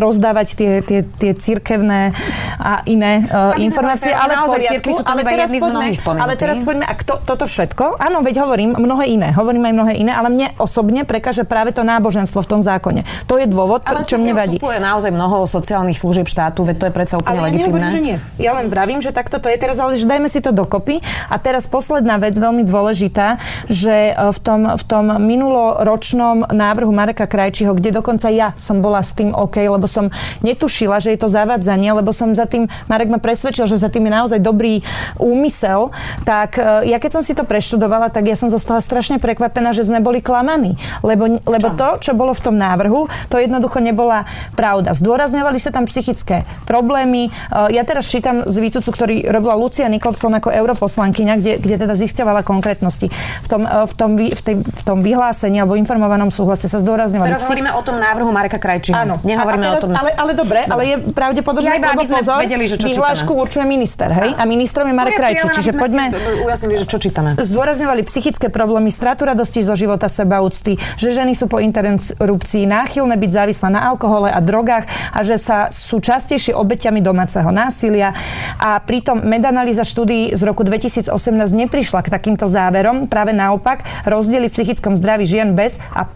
[0.00, 2.16] rozdávať tie, tie, tie cirkevné
[2.58, 4.90] a iné uh, informácie, ale v poriadku.
[4.94, 5.86] Sú ale teraz, poďme,
[6.22, 9.92] ale teraz poďme, ak to, toto všetko, áno, veď hovorím mnohé iné, hovorím aj mnohé
[9.98, 13.02] iné, ale mne osobne prekáže práve to náboženstvo v tom zákone.
[13.26, 14.56] To je dôvod, ale čo mne vadí.
[14.62, 17.90] Ale naozaj mnoho sociálnych služieb štátu, veď to je predsa úplne ale legitimné.
[17.90, 18.16] Ja že nie.
[18.38, 21.02] Ja len vravím, že takto to je teraz, ale že dajme si to dokopy.
[21.26, 27.26] A teraz posledná vec, veľmi dôležitá, že e, v tom, v tom minuloročnom návrhu Mareka
[27.26, 30.14] Krajčího, kde dokonca ja som bola s tým OK, lebo som
[30.46, 34.06] netušila, že je to zavádzanie, lebo som za tým, Marek ma presvedčil, že za tým
[34.06, 34.86] je naozaj dobrý
[35.18, 35.90] úmysel,
[36.22, 39.82] tak e, ja keď som si to preštudovala, tak ja som zostala strašne prekvapená, že
[39.82, 40.78] sme boli klamaní.
[41.02, 44.92] Lebo, lebo to, čo bolo v tom návrhu, to jednoducho nebola pravda.
[45.08, 47.32] Zdôrazňovali sa tam psychické problémy.
[47.32, 51.96] E, ja teraz čítam z výcucu, ktorý robila Lucia Nicholson ako europoslankyňa, kde, kde teda
[51.96, 53.08] zisťovala konkrétnosti.
[53.40, 57.24] V tom, e, v tom, v tej, v tom vyhlásení alebo informovanom súhlase sa zdôrazňovali.
[57.24, 58.92] Teraz hovoríme o tom návrhu Mareka Krajčího.
[58.92, 59.16] Áno.
[59.24, 59.96] Nehovoríme a, a teraz, o tom.
[59.96, 63.44] Ale, ale dobre, ale je pravdepodobne, ja, aby sme pozor, vedeli, že čo vyhlášku čítame.
[63.48, 64.36] určuje minister, hej?
[64.36, 66.12] A ministrom je Marek Krajčí, čiže poďme...
[66.44, 67.32] Ujasnili, že čo čítame.
[67.40, 73.30] Zdôrazňovali psychické problémy, stratu radosti zo života, sebaúcty, že ženy sú po interrupcii náchylné byť
[73.32, 74.84] závislé na alkohole a drogách
[75.14, 78.12] a že sa sú častejšie obeťami domáceho násilia.
[78.58, 81.12] A pritom medanalýza štúdií z roku 2018
[81.54, 83.06] neprišla k takýmto záverom.
[83.06, 86.08] Práve naopak, rozdiely v psychickom zdraví žien bez a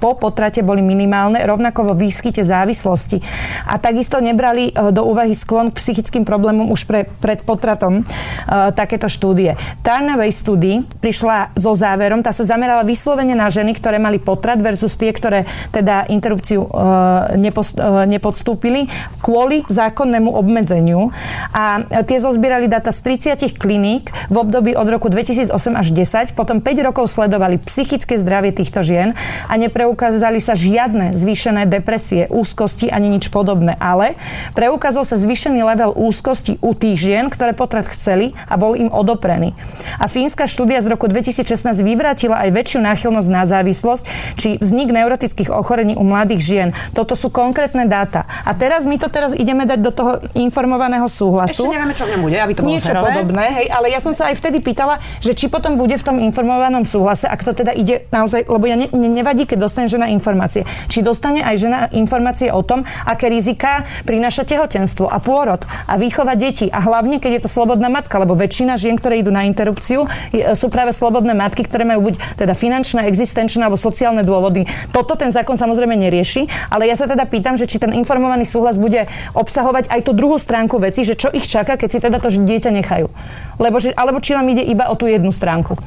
[0.00, 3.20] po potrate boli minimálne, rovnako vo výskyte závislosti.
[3.68, 8.72] A takisto nebrali e, do úvahy sklon k psychickým problémom už pre, pred potratom uh,
[8.72, 9.54] takéto štúdie.
[9.84, 14.96] Tarnavej štúdii prišla so záverom, tá sa zamerala vyslovene na ženy, ktoré mali potrat versus
[14.96, 17.76] tie, ktoré teda interrupciu uh, nepost,
[18.24, 18.88] nepodstúpili
[19.20, 21.12] kvôli zákonnému obmedzeniu.
[21.52, 26.64] A tie zozbierali data z 30 kliník v období od roku 2008 až 10, potom
[26.64, 29.12] 5 rokov sledovali psychické zdravie týchto žien
[29.44, 34.16] a nepreukázali sa žiadne zvýšené depresie, úzkosti ani nič podobné ale
[34.56, 39.52] preukázal sa zvýšený level úzkosti u tých žien, ktoré potrat chceli a bol im odoprený.
[39.98, 41.44] A fínska štúdia z roku 2016
[41.82, 44.04] vyvrátila aj väčšiu náchylnosť na závislosť,
[44.38, 46.68] či vznik neurotických ochorení u mladých žien.
[46.94, 48.13] Toto sú konkrétne dáta.
[48.22, 51.66] A teraz my to teraz ideme dať do toho informovaného súhlasu.
[51.66, 53.08] Ešte nevieme, čo v ňom bude, aby to bolo Niečo ferové.
[53.10, 56.16] podobné, hej, ale ja som sa aj vtedy pýtala, že či potom bude v tom
[56.20, 60.68] informovanom súhlase, ak to teda ide naozaj, lebo ja ne, nevadí, keď dostane žena informácie.
[60.92, 66.36] Či dostane aj žena informácie o tom, aké rizika prináša tehotenstvo a pôrod a výchova
[66.36, 66.68] detí.
[66.68, 70.04] A hlavne, keď je to slobodná matka, lebo väčšina žien, ktoré idú na interrupciu,
[70.52, 74.66] sú práve slobodné matky, ktoré majú buď teda finančné, existenčné alebo sociálne dôvody.
[74.90, 78.76] Toto ten zákon samozrejme nerieši, ale ja sa teda pýtam, že či ten informovaný súhlas
[78.76, 82.28] bude obsahovať aj tú druhú stránku veci, že čo ich čaká, keď si teda to
[82.28, 83.08] dieťa nechajú.
[83.56, 85.80] Lebo, že, alebo či vám ide iba o tú jednu stránku.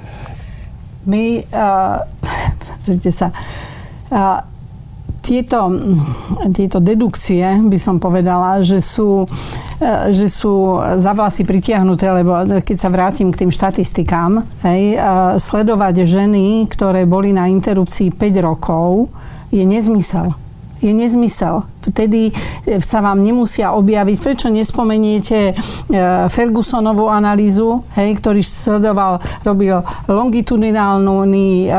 [1.08, 2.04] My, uh,
[3.14, 3.32] sa,
[4.12, 4.42] uh,
[5.28, 5.60] tieto,
[6.56, 9.28] tieto dedukcie, by som povedala, že sú,
[9.84, 12.32] e, že sú za vlasy pritiahnuté, lebo
[12.64, 14.96] keď sa vrátim k tým štatistikám, hej,
[15.36, 19.12] sledovať ženy, ktoré boli na interrupcii 5 rokov,
[19.52, 20.47] je nezmysel
[20.82, 21.66] je nezmysel.
[21.88, 22.36] Vtedy
[22.84, 24.18] sa vám nemusia objaviť.
[24.20, 25.54] Prečo nespomeniete e,
[26.28, 29.80] Fergusonovú analýzu, hej, ktorý sledoval, robil
[30.12, 31.70] longitudinálny e,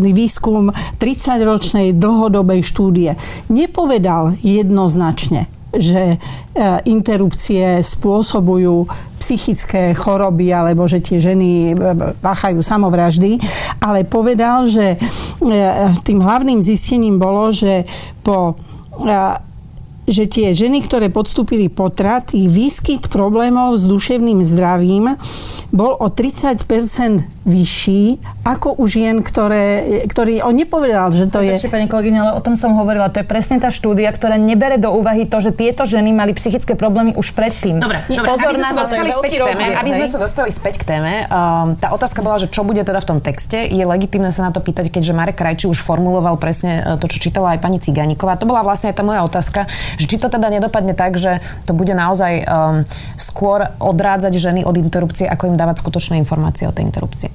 [0.00, 3.12] výskum 30-ročnej dlhodobej štúdie.
[3.52, 6.16] Nepovedal jednoznačne, že e,
[6.88, 8.84] interrupcie spôsobujú
[9.16, 11.74] psychické choroby alebo že tie ženy e,
[12.20, 13.40] páchajú samovraždy,
[13.80, 14.98] ale povedal, že e,
[16.04, 17.88] tým hlavným zistením bolo, že
[18.20, 18.56] po
[20.12, 25.16] že tie ženy, ktoré podstúpili potrat, ich výskyt problémov s duševným zdravím
[25.72, 26.62] bol o 30%
[27.42, 31.58] vyšší ako u žien, ktoré, ktorý on nepovedal, že to je...
[31.66, 33.10] pani kolegyňa, ale o tom som hovorila.
[33.10, 36.78] To je presne tá štúdia, ktorá nebere do úvahy to, že tieto ženy mali psychické
[36.78, 37.82] problémy už predtým.
[37.82, 40.74] Dobre, dobre Pozor aby, sme sa dostali späť k téme, aby sme sa dostali späť
[40.78, 43.58] k téme, um, tá otázka bola, že čo bude teda v tom texte.
[43.58, 47.18] Je legitimné sa na to pýtať, keďže Marek Krajči už formuloval presne e, to, čo
[47.18, 48.38] čítala aj pani Ciganíková.
[48.38, 49.66] To bola vlastne aj tá moja otázka,
[50.08, 52.86] či to teda nedopadne tak, že to bude naozaj um,
[53.20, 57.30] skôr odrádzať ženy od interrupcie, ako im dávať skutočné informácie o tej interrupcii.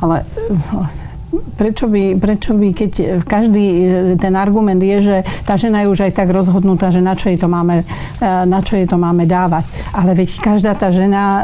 [0.00, 0.24] Ale
[0.72, 3.86] vlastne prečo by, prečo by, keď každý e,
[4.18, 5.16] ten argument je, že
[5.46, 7.86] tá žena je už aj tak rozhodnutá, že na čo jej to máme,
[8.18, 9.64] e, na čo jej to máme dávať.
[9.94, 11.42] Ale veď každá tá žena, e,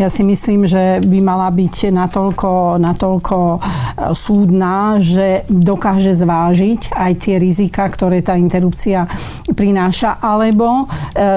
[0.00, 3.38] ja si myslím, že by mala byť natoľko, natoľko
[4.16, 9.04] súdna, že dokáže zvážiť aj tie rizika, ktoré tá interrupcia
[9.52, 10.88] prináša, alebo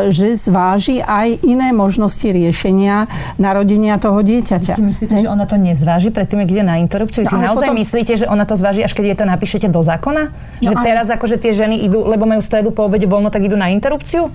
[0.07, 4.79] že zváži aj iné možnosti riešenia narodenia toho dieťaťa.
[4.79, 7.27] Myslíte, že ona to nezváži predtým, keď ide na interrupciu?
[7.27, 7.72] No, naozaj.
[7.73, 10.29] Myslíte, že ona to zváži, až keď je to napíšete do zákona?
[10.29, 13.57] No, že teraz akože tie ženy idú, lebo majú stredu po obede voľno, tak idú
[13.57, 14.29] na interrupciu?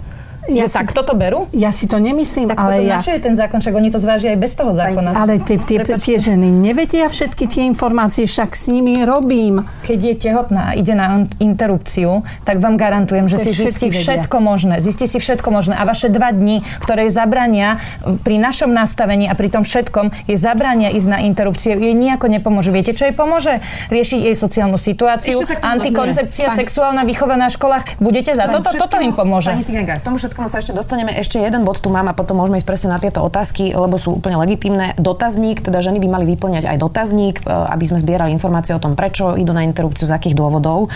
[0.48, 1.44] Ja že si, takto to berú?
[1.52, 3.04] Ja si to nemyslím, tak ale ja...
[3.04, 3.61] Na je ten zákon?
[3.61, 5.11] Však oni to zvážia aj bez toho zákona.
[5.12, 9.68] Ale tie, tie, tie ženy nevedia všetky tie informácie, však s nimi robím.
[9.84, 14.00] Keď je tehotná, ide na interrupciu, tak vám garantujem, že to si zistí vedia.
[14.00, 14.80] všetko možné.
[14.80, 15.76] Zistí si všetko možné.
[15.76, 17.80] A vaše dva dni, ktoré zabrania
[18.24, 22.72] pri našom nastavení a pri tom všetkom, je zabrania ísť na interrupciu, jej nejako nepomôže.
[22.72, 23.61] Viete, čo jej pomôže?
[23.92, 28.00] Riešiť jej sociálnu situáciu, antikoncepcia, sexuálna výchova na školách.
[28.00, 28.72] Budete za toto?
[28.72, 29.52] Toto im pomôže.
[29.52, 31.11] Pani tomu všetko tomu sa ešte dostaneme.
[31.18, 34.14] Ešte jeden bod tu mám a potom môžeme ísť presne na tieto otázky, lebo sú
[34.14, 34.94] úplne legitimné.
[34.94, 38.94] Dotazník, teda ženy by mali vyplňať aj dotazník, e, aby sme zbierali informácie o tom,
[38.94, 40.87] prečo idú na interrupciu, z akých dôvodov.
[40.87, 40.88] E,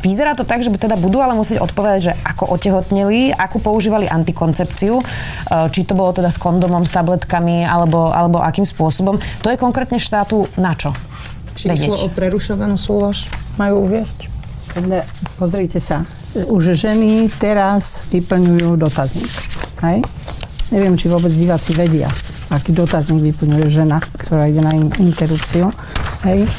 [0.00, 4.08] vyzerá to tak, že by teda budú ale musieť odpovedať, že ako otehotneli, ako používali
[4.08, 5.04] antikoncepciu, e,
[5.68, 9.20] či to bolo teda s kondomom, s tabletkami, alebo, alebo akým spôsobom.
[9.44, 10.96] To je konkrétne štátu na čo?
[11.60, 11.92] Či vedieť.
[11.92, 13.28] išlo o prerušovanú súlož?
[13.60, 14.32] Majú uviesť?
[15.38, 16.02] Pozrite sa,
[16.34, 19.30] už ženy teraz vyplňujú dotazník.
[19.86, 20.02] Hej?
[20.74, 22.10] Neviem, či vôbec diváci vedia,
[22.50, 25.70] aký dotazník vyplňuje žena, ktorá ide na interrupciu.
[26.26, 26.50] Hej?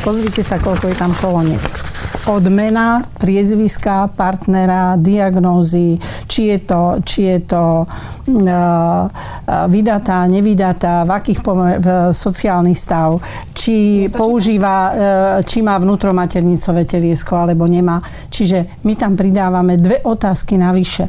[0.00, 1.89] Pozrite sa, koľko je tam koloniek.
[2.28, 5.96] Odmena, priezviska, partnera, diagnózy,
[6.28, 9.08] či je to, či je to uh,
[9.66, 13.16] vydatá, nevydatá, v akých pomer, v sociálny stav,
[13.56, 14.94] či Nestačí používa, uh,
[15.44, 18.02] či má vnútromaternicové teliesko alebo nemá.
[18.32, 21.06] Čiže my tam pridávame dve otázky navyše.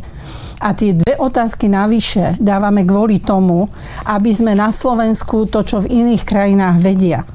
[0.62, 3.66] A tie dve otázky navyše dávame kvôli tomu,
[4.06, 7.26] aby sme na Slovensku to, čo v iných krajinách vedia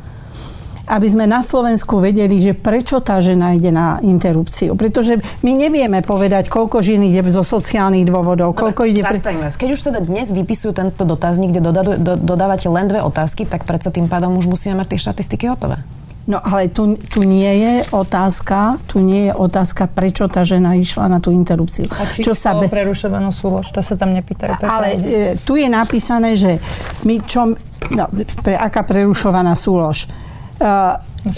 [0.87, 4.79] aby sme na Slovensku vedeli, že prečo tá žena ide na interrupciu.
[4.79, 9.03] Pretože my nevieme povedať, koľko žien ide zo sociálnych dôvodov, Dobre, koľko ide...
[9.03, 9.19] Pre...
[9.51, 13.67] Keď už teda dnes vypisujú tento dotazník, kde dodadu, do, dodávate len dve otázky, tak
[13.67, 15.83] predsa tým pádom už musíme mať tie štatistiky hotové.
[16.27, 21.07] No ale tu, tu nie je otázka, tu nie je otázka, prečo tá žena išla
[21.07, 21.87] na tú interrupciu.
[21.87, 22.67] A či čo sa be...
[22.67, 24.59] prerušovanú súlož, to sa tam nepýtajú.
[24.67, 24.99] Ale e,
[25.47, 26.59] tu je napísané, že
[27.07, 27.55] my čo,
[27.95, 28.05] no,
[28.43, 30.11] pre, aká prerušovaná súlož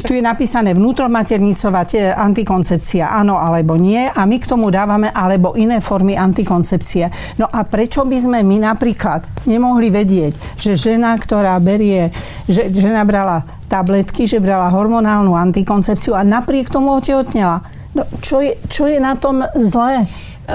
[0.05, 5.81] tu je napísané vnútromaternicová antikoncepcia, áno alebo nie a my k tomu dávame alebo iné
[5.81, 7.09] formy antikoncepcie.
[7.41, 12.13] No a prečo by sme my napríklad nemohli vedieť, že žena, ktorá berie,
[12.45, 17.65] že žena brala tabletky, že brala hormonálnu antikoncepciu a napriek tomu otehotnela.
[17.97, 20.05] No, čo, je, čo je na tom zlé?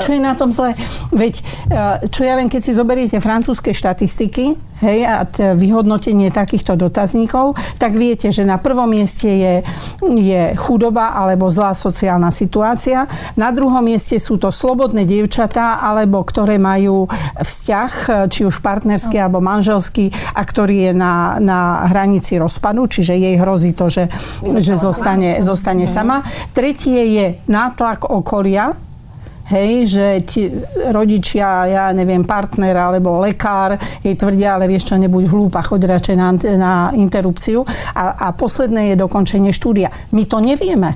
[0.01, 0.73] Čo je na tom zle?
[1.13, 7.53] Veď, e, čo ja viem, keď si zoberiete francúzske štatistiky hej, a vyhodnotenie takýchto dotazníkov,
[7.77, 9.53] tak viete, že na prvom mieste je,
[10.01, 13.05] je chudoba alebo zlá sociálna situácia.
[13.37, 17.05] Na druhom mieste sú to slobodné dievčatá, alebo ktoré majú
[17.37, 17.91] vzťah,
[18.27, 21.59] či už partnerský alebo manželský, a ktorý je na, na
[21.91, 24.09] hranici rozpadu, čiže jej hrozí to, že,
[24.41, 26.25] že zostane, zostane sama.
[26.51, 28.73] Tretie je nátlak okolia,
[29.43, 30.47] Hej, že ti
[30.87, 36.15] rodičia, ja neviem, partner alebo lekár jej tvrdia, ale vieš čo, nebuď hlúpa, choď radšej
[36.15, 37.67] na, na interrupciu.
[37.91, 39.91] A, a posledné je dokončenie štúdia.
[40.15, 40.95] My to nevieme.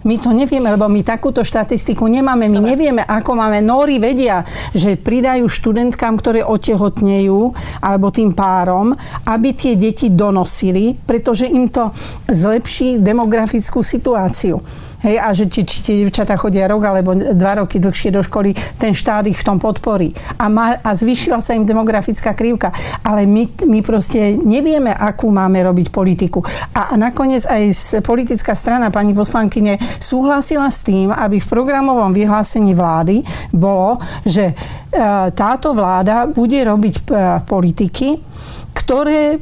[0.00, 2.48] My to nevieme, lebo my takúto štatistiku nemáme.
[2.48, 3.60] My nevieme, ako máme.
[3.60, 4.40] Nóri vedia,
[4.72, 7.52] že pridajú študentkám, ktoré otehotnejú,
[7.84, 8.96] alebo tým párom,
[9.28, 11.92] aby tie deti donosili, pretože im to
[12.32, 14.64] zlepší demografickú situáciu.
[15.00, 18.52] Hej, a že či, či tie devčatá chodia rok alebo dva roky dlhšie do školy,
[18.76, 20.12] ten štát ich v tom podporí.
[20.36, 22.68] A, má, a zvýšila sa im demografická krivka.
[23.00, 26.44] Ale my, my proste nevieme, akú máme robiť politiku.
[26.76, 32.76] A, a nakoniec aj politická strana pani poslankyne súhlasila s tým, aby v programovom vyhlásení
[32.76, 33.24] vlády
[33.56, 33.96] bolo,
[34.28, 34.54] že e,
[35.32, 37.02] táto vláda bude robiť e,
[37.48, 38.08] politiky,
[38.70, 39.38] ktoré e,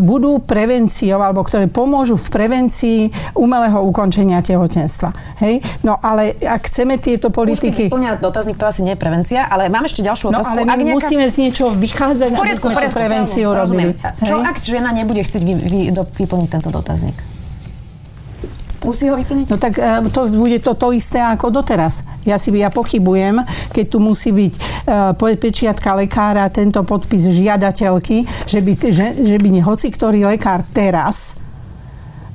[0.00, 2.98] budú prevenciou alebo ktoré pomôžu v prevencii
[3.36, 5.12] umelého ukončenia tehotenstva.
[5.40, 5.60] Hej?
[5.80, 7.88] No ale ak chceme tieto politiky...
[7.88, 10.56] Už dotazník, to asi nie je prevencia, ale mám ešte ďalšiu no, otázku.
[10.56, 10.96] No ale my nejaká...
[11.00, 13.92] musíme z niečoho vychádzať, aby sme tú prevenciu robili.
[14.24, 17.33] Čo ak žena nebude chcieť vy, vy, do, vyplniť tento dotazník?
[18.84, 19.46] Musí ho vyplniť?
[19.48, 22.04] No tak e, to bude to, to isté ako doteraz.
[22.28, 23.40] Ja si ja pochybujem,
[23.72, 24.54] keď tu musí byť
[24.88, 31.36] uh, pečiatka lekára, tento podpis žiadateľky, že by, že, že by hoci ktorý lekár teraz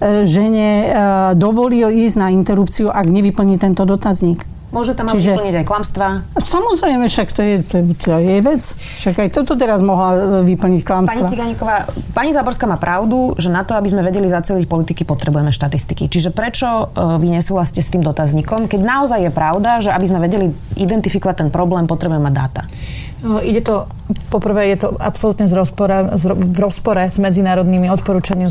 [0.02, 0.94] uh, žene
[1.34, 4.59] dovolil ísť na interrupciu, ak nevyplní tento dotazník.
[4.69, 6.10] Môže tam Čiže, vyplniť aj klamstvá?
[6.38, 8.62] Samozrejme, však to je, to, to je vec.
[9.01, 11.26] Však aj toto teraz mohla e, vyplniť klamstvá.
[11.26, 15.49] Pani Ciganíková, pani Záborská má pravdu, že na to, aby sme vedeli zaceliť politiky, potrebujeme
[15.49, 16.05] štatistiky.
[16.05, 20.22] Čiže prečo e, vy nesúhlasíte s tým dotazníkom, keď naozaj je pravda, že aby sme
[20.22, 22.61] vedeli identifikovať ten problém, potrebujeme mať dáta?
[23.20, 23.84] No, ide to,
[24.32, 28.47] poprvé je to absolútne z rozpora, z, v rozpore s medzinárodnými odporúčaniami,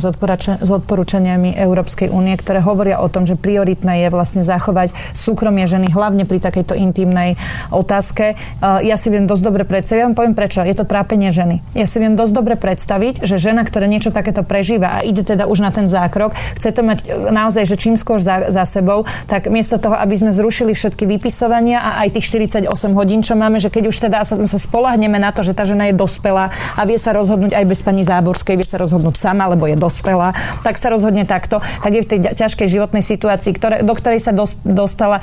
[0.60, 5.88] s odporúčaniami Európskej únie, ktoré hovoria o tom, že prioritné je vlastne zachovať súkromie ženy,
[5.88, 7.40] hlavne pri takejto intimnej
[7.72, 8.36] otázke.
[8.60, 11.64] Ja si viem dosť dobre predstaviť, ja vám poviem prečo, je to trápenie ženy.
[11.72, 15.48] Ja si viem dosť dobre predstaviť, že žena, ktorá niečo takéto prežíva a ide teda
[15.48, 19.08] už na ten zákrok, chce to mať e, naozaj, že čím skôr za, za sebou,
[19.24, 23.56] tak miesto toho, aby sme zrušili všetky vypisovania a aj tých 48 hodín, čo máme,
[23.56, 26.82] že keď už teda sa, sa spolahneme na to, že tá žena je dospelá a
[26.84, 30.34] vie sa rozhodnúť aj bez pani Záborskej, vie sa rozhodnúť sama, lebo je dospelá,
[30.66, 34.34] tak sa rozhodne takto, tak je v tej ťažkej životnej situácii, ktoré, do ktorej sa
[34.34, 35.22] dos, dostala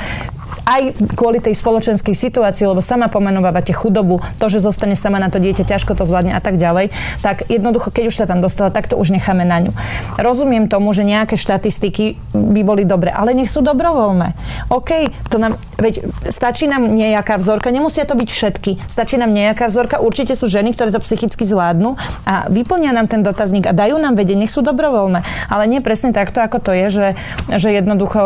[0.66, 5.38] aj kvôli tej spoločenskej situácii, lebo sama pomenovávate chudobu, to, že zostane sama na to
[5.38, 6.90] dieťa, ťažko to zvládne a tak ďalej,
[7.22, 9.72] tak jednoducho, keď už sa tam dostala, tak to už necháme na ňu.
[10.18, 14.34] Rozumiem tomu, že nejaké štatistiky by boli dobre, ale nech sú dobrovoľné.
[14.74, 19.72] OK, to nám, veď stačí nám nejaká vzorka, nemusia to byť všetky, stačí nám nejaká
[19.72, 21.98] vzorka, určite sú ženy, ktoré to psychicky zvládnu
[22.28, 25.24] a vyplnia nám ten dotazník a dajú nám vedieť, nech sú dobrovoľné.
[25.50, 27.08] Ale nie presne takto, ako to je, že,
[27.56, 28.22] že jednoducho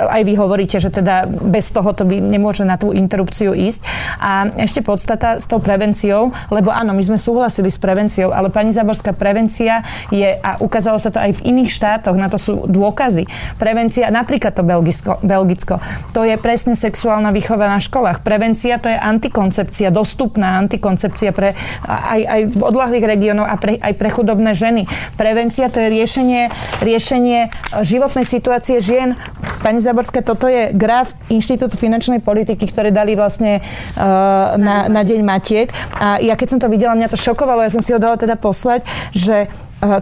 [0.00, 3.80] aj vy hovoríte, že teda bez toho to by nemôže na tú interrupciu ísť.
[4.20, 8.70] A ešte podstata s tou prevenciou, lebo áno, my sme súhlasili s prevenciou, ale pani
[8.70, 13.26] Záborská prevencia je, a ukázalo sa to aj v iných štátoch, na to sú dôkazy.
[13.58, 15.80] Prevencia, napríklad to Belgicko, Belgicko
[16.12, 18.22] to je presne sexuálna výchova na školách.
[18.22, 23.94] Prevencia to je antikoncepcia, dostupná antikoncepcia pre aj, aj v odlahlých regiónoch a pre, aj
[23.98, 24.86] pre chudobné ženy.
[25.18, 26.46] Prevencia to je riešenie,
[26.78, 27.50] riešenie
[27.82, 29.18] životnej situácie žien.
[29.66, 35.20] Pani Záborská, toto je graf Inštitútu finančnej politiky, ktoré dali vlastne uh, na, na Deň
[35.26, 35.68] Matiek.
[35.98, 38.38] A ja keď som to videla, mňa to šokovalo, ja som si ho dala teda
[38.38, 39.50] poslať, že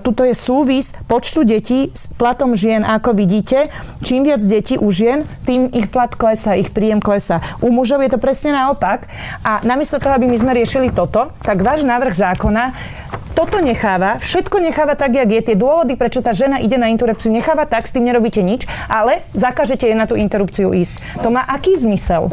[0.02, 2.86] tuto je súvis počtu detí s platom žien.
[2.86, 3.68] Ako vidíte,
[4.00, 7.42] čím viac detí u žien, tým ich plat klesá, ich príjem klesá.
[7.58, 9.10] U mužov je to presne naopak.
[9.42, 12.64] A namiesto toho, aby my sme riešili toto, tak váš návrh zákona
[13.34, 15.40] toto necháva, všetko necháva tak, jak je.
[15.42, 19.26] Tie dôvody, prečo tá žena ide na interrupciu, necháva tak, s tým nerobíte nič, ale
[19.34, 21.18] zakažete jej na tú interrupciu ísť.
[21.26, 22.30] To má aký zmysel?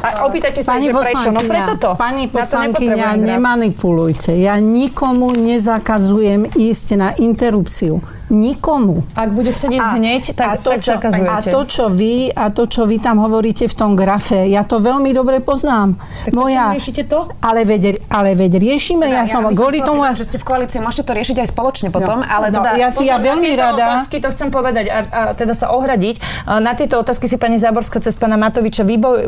[0.00, 1.28] A opýtajte sa, pani že prečo?
[1.28, 1.90] No preto to.
[1.96, 4.32] Pani poslankyňa, nemanipulujte.
[4.36, 9.02] Ja nikomu nezakazujem ísť na interrupciu nikomu.
[9.18, 11.34] Ak bude chcieť ísť a, hneď, tak, a to, tak čo, zakazujete.
[11.34, 14.78] A to, čo vy, a to, čo vy tam hovoríte v tom grafe, ja to
[14.78, 15.98] veľmi dobre poznám.
[15.98, 17.26] Tak Moja, riešite to?
[17.42, 20.06] Ale veď, ale veď riešime, teda, ja, ja som kvôli tomu...
[20.14, 22.70] že ste v koalícii, môžete to riešiť aj spoločne potom, no, ale no, teda...
[22.78, 23.98] Ja si ja veľmi rada...
[23.98, 26.46] Otázky, to chcem povedať a, a teda sa ohradiť.
[26.46, 29.26] Na tieto otázky si pani Záborská cez pana Matoviča vyboj,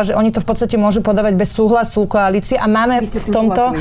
[0.00, 3.76] vybojovala, že oni to v podstate môžu podávať bez súhlasu koalície a máme v tomto...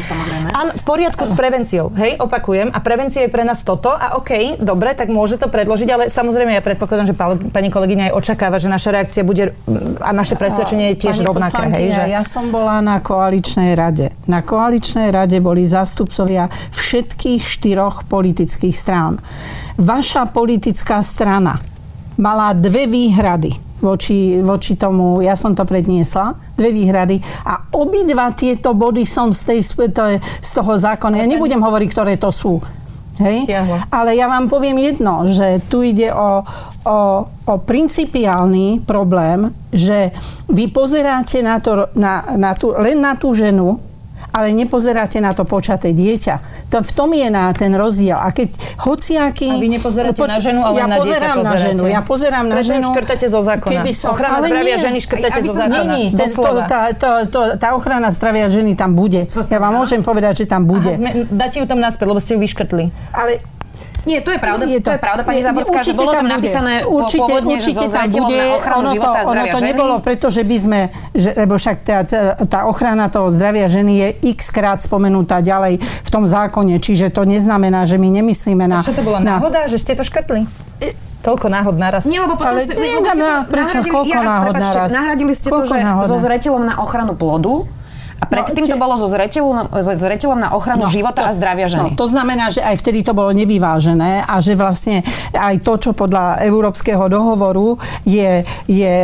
[0.52, 2.72] Áno, v poriadku s prevenciou, hej, opakujem.
[2.76, 6.52] A prevencia je pre nás toto a OK, dobre, tak môže to predložiť, ale samozrejme
[6.54, 7.16] ja predpokladám, že
[7.50, 9.56] pani kolegyňa aj očakáva, že naša reakcia bude
[10.04, 11.64] a naše presvedčenie je tiež pani rovnaké.
[11.72, 12.02] Hej, že...
[12.12, 14.12] Ja som bola na koaličnej rade.
[14.28, 19.24] Na koaličnej rade boli zástupcovia všetkých štyroch politických strán.
[19.80, 21.62] Vaša politická strana
[22.20, 27.20] mala dve výhrady voči, voči tomu, ja som to predniesla, dve výhrady.
[27.48, 29.60] A obidva tieto body som z, tej,
[30.22, 32.60] z toho zákona, ja nebudem hovoriť, ktoré to sú,
[33.20, 33.52] Hej?
[33.92, 36.40] Ale ja vám poviem jedno, že tu ide o,
[36.88, 40.16] o, o principiálny problém, že
[40.48, 43.84] vy pozeráte na to, na, na tú, len na tú ženu,
[44.30, 46.68] ale nepozeráte na to počaté dieťa.
[46.70, 48.18] To, v tom je na ten rozdiel.
[48.18, 48.54] A keď
[48.86, 49.50] hociaký...
[49.50, 51.84] A vy nepozeráte po, na ženu, ale ja na pozerám dieťa na ženu.
[51.90, 52.86] Ja pozerám na ženu.
[52.90, 53.82] škrtáte zo zákona?
[53.82, 55.94] Keby som, ochrana zdravia nie, ženy škrtáte zo zákona.
[55.98, 59.26] Nie, nie, to, tá, to, to, tá ochrana zdravia ženy tam bude.
[59.26, 60.94] Ja vám môžem povedať, že tam bude.
[60.94, 62.94] Aha, sme, dáte ju tam naspäť, lebo ste ju vyškrtli.
[63.12, 63.42] Ale
[64.08, 66.40] Nie, to je pravda, je to, to je pravda, pani Zaborská, že bolo tam, tam
[66.40, 69.68] napísané určite, pôvodne, určite že so bude, na ochranu ono života to, ono to ženy.
[69.68, 70.80] nebolo preto, že by sme,
[71.12, 71.98] že, lebo však tá,
[72.48, 77.28] tá ochrana toho zdravia ženy je x krát spomenutá ďalej v tom zákone, čiže to
[77.28, 78.80] neznamená, že my nemyslíme na...
[78.80, 79.38] A čo to bola na...
[79.38, 80.48] náhoda, že ste to škrtli?
[81.20, 82.08] Toľko náhod naraz.
[82.08, 82.72] Nie, lebo potom ale si...
[82.80, 84.90] Nie, na, prečo, koľko ja, náhod naraz?
[84.96, 86.08] Nahradili ste koľko to, že náhoda?
[86.08, 87.68] so zreteľom na ochranu plodu
[88.20, 91.36] a predtým no, to bolo so zreteľom, so zreteľom na ochranu no, života to, a
[91.36, 91.96] zdravia ženy.
[91.96, 95.92] No, to znamená, že aj vtedy to bolo nevyvážené a že vlastne aj to, čo
[95.96, 98.96] podľa Európskeho dohovoru je, je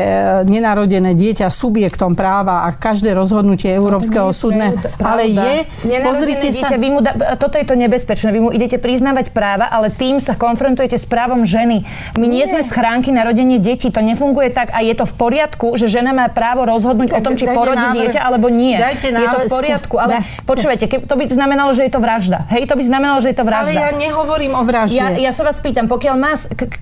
[0.47, 5.55] nenarodené dieťa subjektom práva a každé rozhodnutie Európskeho súdne, ale je,
[6.03, 6.71] pozrite sa...
[6.75, 10.35] Vy mu da, toto je to nebezpečné, vy mu idete priznávať práva, ale tým sa
[10.35, 11.87] konfrontujete s právom ženy.
[12.19, 15.67] My nie, nie sme schránky narodenie detí, to nefunguje tak a je to v poriadku,
[15.79, 18.75] že žena má právo rozhodnúť tak, o tom, či porodí dieťa alebo nie.
[18.75, 20.19] Dajte máte Je to v poriadku, ale ne.
[20.45, 22.39] počúvajte, to by znamenalo, že je to vražda.
[22.53, 23.71] Hej, to by znamenalo, že je to vražda.
[23.71, 24.97] Ale ja nehovorím o vražde.
[24.97, 26.33] Ja, ja sa vás pýtam, pokiaľ má,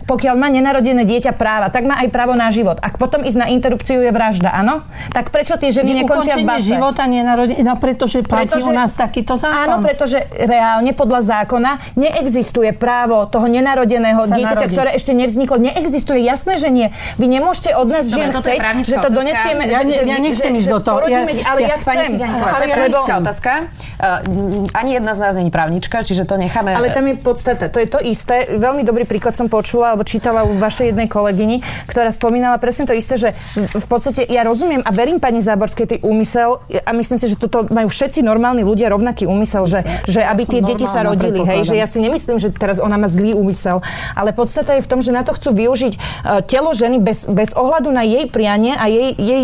[0.06, 2.78] pokiaľ má nenarodené dieťa práva, tak má aj právo na život.
[2.84, 4.84] Ak potom ísť na interrupciu je vražda, áno?
[5.16, 6.74] Tak prečo tie ženy nekončia v base?
[6.74, 9.64] života nenarodené, no pretože platí pretože, u nás takýto zákon.
[9.64, 14.76] Áno, pretože reálne podľa zákona neexistuje právo toho nenarodeného sa dieťaťa, narodiť.
[14.76, 15.58] ktoré ešte nevzniklo.
[15.60, 16.88] Neexistuje, jasné, že nie.
[17.18, 19.64] Vy nemôžete od nás žien chcieť, že to donesieme.
[19.70, 20.98] Ja, ne, ja nechcem ísť do toho.
[21.08, 22.13] Ja, ale ja, ja chcem.
[22.14, 23.52] Cigániková, to je právnická otázka.
[23.98, 26.76] Uh, ani jedna z nás není právnička, čiže to necháme...
[26.78, 27.70] Ale tam je podstata.
[27.74, 28.46] To je to isté.
[28.54, 32.94] Veľmi dobrý príklad som počula, alebo čítala u vašej jednej kolegyni, ktorá spomínala presne to
[32.94, 33.30] isté, že
[33.74, 37.66] v podstate ja rozumiem a verím pani Záborskej tej úmysel a myslím si, že toto
[37.74, 41.42] majú všetci normálni ľudia rovnaký úmysel, že, že aby tie deti sa rodili.
[41.42, 43.82] Hej, že ja si nemyslím, že teraz ona má zlý úmysel.
[44.14, 47.56] Ale podstata je v tom, že na to chcú využiť uh, telo ženy bez, bez
[47.58, 49.44] ohľadu na jej prianie a jej, jej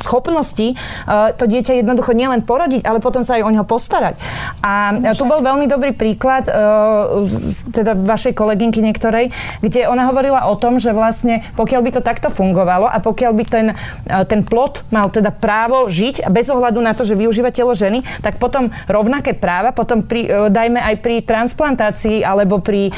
[0.00, 0.76] schopnosti
[1.08, 4.20] to dieťa jednoducho nielen porodiť, ale potom sa aj o neho postarať.
[4.60, 7.24] A tu bol veľmi dobrý príklad uh,
[7.72, 9.32] teda vašej kolegynky niektorej,
[9.64, 13.44] kde ona hovorila o tom, že vlastne pokiaľ by to takto fungovalo a pokiaľ by
[13.48, 17.72] ten, uh, ten plot mal teda právo žiť bez ohľadu na to, že využíva telo
[17.72, 22.90] ženy, tak potom rovnaké práva, potom pri, uh, dajme aj pri transplantácii alebo pri,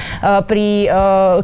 [0.48, 0.88] pri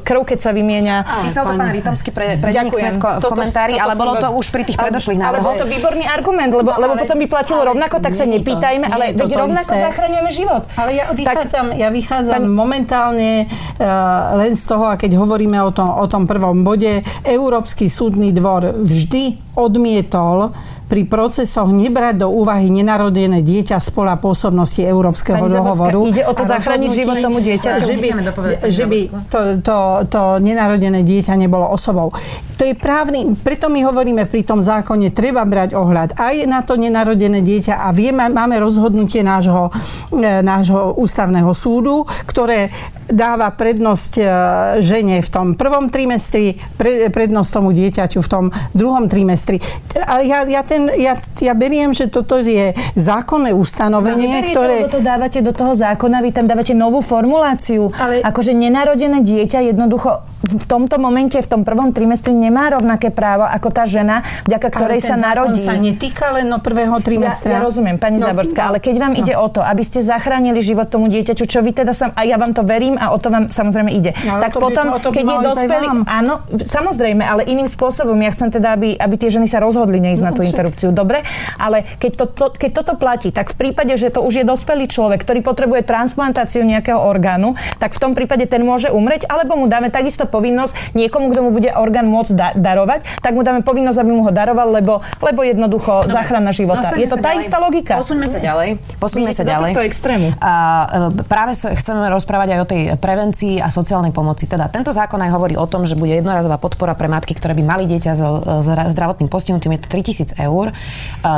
[0.03, 0.97] krv, keď sa vymieňa.
[1.29, 4.29] Písal to pán Vitomský pre, pre v, ko- v komentári, toto, toto ale bolo to
[4.33, 5.37] už pri tých predošlých návrhoch.
[5.37, 8.25] Ale bol to výborný argument, lebo, no, lebo potom by platilo ale, rovnako, tak sa
[8.25, 9.85] nepýtajme, ale veď rovnako isté.
[9.93, 10.63] zachraňujeme život.
[10.81, 15.61] Ale ja vychádzam, tak, ja vychádzam tak, momentálne uh, len z toho, a keď hovoríme
[15.61, 20.57] o tom, o tom prvom bode, Európsky súdny dvor vždy odmietol
[20.87, 26.01] pri procesoch nebrať do úvahy nenarodené dieťa z pola pôsobnosti Európskeho Pani dohovoru.
[26.07, 27.71] ide o to zachrániť život tomu dieťa.
[27.83, 28.09] Že by,
[28.71, 32.15] že by to, to, to nenarodené dieťa nebolo osobou.
[32.57, 36.79] To je právny, preto my hovoríme pri tom zákone, treba brať ohľad aj na to
[36.79, 39.75] nenarodené dieťa a vieme, máme rozhodnutie nášho,
[40.15, 42.71] e, nášho ústavného súdu, ktoré
[43.07, 44.25] dáva prednosť e,
[44.83, 48.45] žene v tom prvom trimestri, pre, prednosť tomu dieťaťu v tom
[48.75, 49.63] druhom trimestri.
[49.95, 54.77] Ale ja, ja, ten, ja, ja beriem, že toto je zákonné ustanovenie, no, ktoré...
[54.91, 57.95] to dávate do toho zákona, vy tam dávate novú formuláciu.
[57.97, 58.23] Ale...
[58.23, 63.69] Akože nenarodené dieťa jednoducho v tomto momente, v tom prvom trimestri nemá rovnaké právo ako
[63.75, 65.59] tá žena, vďaka ktorej sa narodí.
[65.59, 67.57] sa netýka len no prvého trimestra.
[67.57, 69.21] Ja, ja rozumiem, pani no, Záborská, ale keď vám no.
[69.23, 72.39] ide o to, aby ste zachránili život tomu dieťaťu, čo vy teda sam, a ja
[72.39, 74.13] vám to verím a o to vám samozrejme ide.
[74.25, 78.17] No, tak potom, to, to keď je dospelý, áno, samozrejme, ale iným spôsobom.
[78.21, 80.51] Ja chcem teda, aby, aby tie ženy sa rozhodli neísť no, na tú však.
[80.51, 80.89] interrupciu.
[80.91, 81.23] Dobre,
[81.57, 84.89] ale keď, to, to, keď toto platí, tak v prípade, že to už je dospelý
[84.89, 89.67] človek, ktorý potrebuje transplantáciu nejakého orgánu, tak v tom prípade ten môže umrieť, alebo mu
[89.69, 93.99] dáme takisto povinnosť niekomu, kto mu bude orgán môcť da- darovať, tak mu dáme povinnosť,
[94.01, 96.95] aby mu ho daroval, lebo, lebo jednoducho no, záchrana života.
[96.97, 97.43] Je to tá ďalej.
[97.45, 97.95] istá logika.
[98.01, 98.69] Posuňme sa ďalej.
[98.99, 99.71] Posuňme sa ďalej.
[99.77, 100.27] To extrému.
[100.41, 100.53] A,
[101.13, 104.47] e, práve sa chceme rozprávať aj o tej prevencii a sociálnej pomoci.
[104.47, 107.65] Teda tento zákon aj hovorí o tom, že bude jednorazová podpora pre matky, ktoré by
[107.67, 110.71] mali dieťa so zdravotným postihnutím, je to 3000 eur.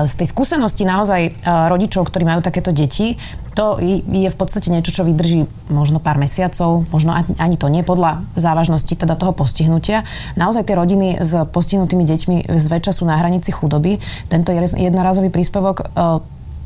[0.05, 3.17] Z tej skúsenosti naozaj e, rodičov, ktorí majú takéto deti,
[3.59, 8.23] to je v podstate niečo, čo vydrží možno pár mesiacov, možno ani to nie podľa
[8.39, 10.07] závažnosti teda toho postihnutia.
[10.39, 13.99] Naozaj tie rodiny s postihnutými deťmi zväčša sú na hranici chudoby.
[14.31, 15.85] Tento jednorazový príspevok e,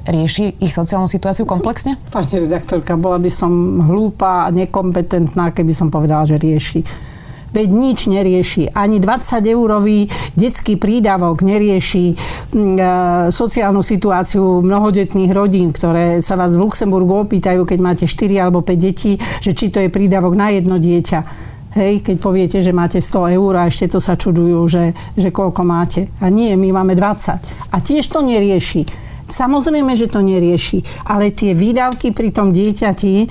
[0.06, 1.98] rieši ich sociálnu situáciu komplexne?
[2.10, 3.52] Pani redaktorka, bola by som
[3.86, 7.10] hlúpa a nekompetentná, keby som povedala, že rieši
[7.52, 8.72] veď nič nerieši.
[8.72, 12.84] Ani 20-eurový detský prídavok nerieši mm, e,
[13.28, 18.72] sociálnu situáciu mnohodetných rodín, ktoré sa vás v Luxemburgu opýtajú, keď máte 4 alebo 5
[18.80, 21.52] detí, že či to je prídavok na jedno dieťa.
[21.72, 25.64] Hej, keď poviete, že máte 100 eur a ešte to sa čudujú, že, že koľko
[25.64, 26.08] máte.
[26.20, 27.72] A nie, my máme 20.
[27.72, 33.26] A tiež to nerieši Samozrejme, že to nerieši, ale tie výdavky pri tom dieťati, e,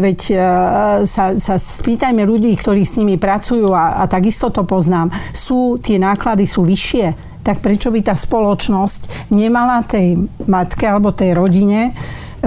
[0.00, 0.36] veď e,
[1.04, 6.00] sa, sa spýtajme ľudí, ktorí s nimi pracujú a, a takisto to poznám, sú, tie
[6.00, 7.28] náklady sú vyššie.
[7.44, 11.92] Tak prečo by tá spoločnosť nemala tej matke alebo tej rodine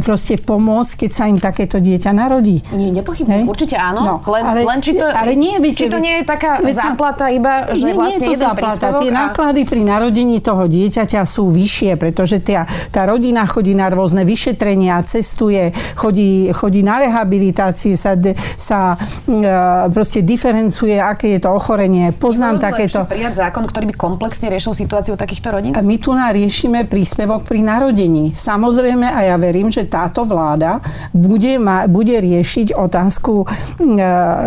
[0.02, 2.66] proste pomôcť, keď sa im takéto dieťa narodí.
[2.74, 4.02] Nie, nepochybne, určite áno.
[4.02, 6.74] No, len, ale, len či to, ale nie, viete, či to nie je taká veď,
[6.74, 8.86] záplata iba, že nie, vlastne nie je to záplata.
[8.98, 9.16] Tie a...
[9.30, 14.98] náklady pri narodení toho dieťaťa sú vyššie, pretože tá, tá rodina chodí na rôzne vyšetrenia,
[15.06, 18.18] cestuje, chodí, chodí na rehabilitácie, sa,
[18.58, 22.10] sa uh, proste diferencuje, aké je to ochorenie.
[22.16, 23.06] Poznám takéto...
[23.06, 25.76] prijať zákon, ktorý by komplexne riešil situáciu takýchto rodín?
[25.76, 28.32] A my tu riešime príspevok pri narodení.
[28.32, 30.80] Samozrejme, a ja verím, že táto vláda
[31.14, 33.46] bude, ma, bude riešiť otázku e,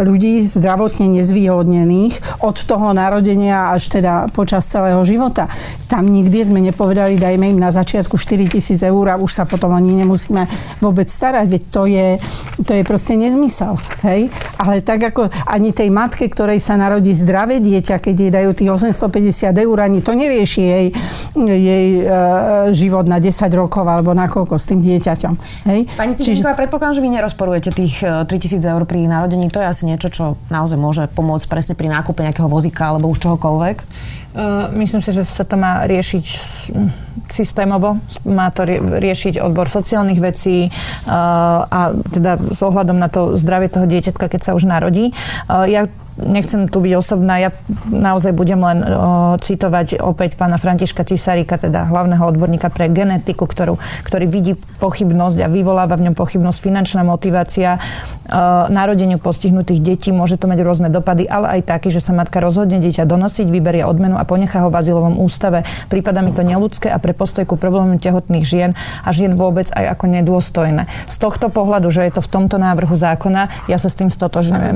[0.02, 5.46] ľudí zdravotne nezvýhodnených od toho narodenia až teda počas celého života.
[5.86, 9.72] Tam nikdy sme nepovedali, dajme im na začiatku 4 tisíc eur a už sa potom
[9.72, 10.46] ani nemusíme
[10.82, 12.08] vôbec starať, veď to je,
[12.62, 13.78] to je proste nezmysel.
[14.02, 14.28] Hej?
[14.58, 18.70] Ale tak ako ani tej matke, ktorej sa narodí zdravé dieťa, keď jej dajú tých
[18.72, 20.86] 850 eur, ani to nerieši jej,
[21.38, 22.04] jej e,
[22.74, 25.34] život na 10 rokov alebo na koľko s tým dieťaťom deťom.
[25.66, 25.80] Hej?
[25.98, 26.60] Pani Cišenková, Čiže...
[26.62, 29.50] predpokladám, že vy nerozporujete tých 3000 e, eur pri narodení.
[29.50, 33.18] To je asi niečo, čo naozaj môže pomôcť presne pri nákupe nejakého vozíka alebo už
[33.26, 33.76] čohokoľvek.
[34.36, 36.24] Uh, myslím si, že sa to má riešiť
[37.28, 37.98] systémovo.
[38.24, 38.64] Má to
[39.00, 44.40] riešiť odbor sociálnych vecí uh, a teda s ohľadom na to zdravie toho dieťatka, keď
[44.40, 45.12] sa už narodí.
[45.48, 45.82] Uh, ja
[46.16, 47.50] nechcem tu byť osobná, ja
[47.92, 48.88] naozaj budem len o,
[49.36, 55.52] citovať opäť pána Františka Cisarika, teda hlavného odborníka pre genetiku, ktorú, ktorý vidí pochybnosť a
[55.52, 57.76] vyvoláva v ňom pochybnosť, finančná motivácia
[58.72, 62.82] narodeniu postihnutých detí, môže to mať rôzne dopady, ale aj taký, že sa matka rozhodne
[62.82, 65.62] dieťa donosiť, vyberie odmenu a ponechá ho v azylovom ústave.
[65.86, 68.70] Prípada mi to neludské a pre postoj ku problémom tehotných žien
[69.06, 70.90] a žien vôbec aj ako nedôstojné.
[71.06, 74.74] Z tohto pohľadu, že je to v tomto návrhu zákona, ja sa s tým stotožňujem.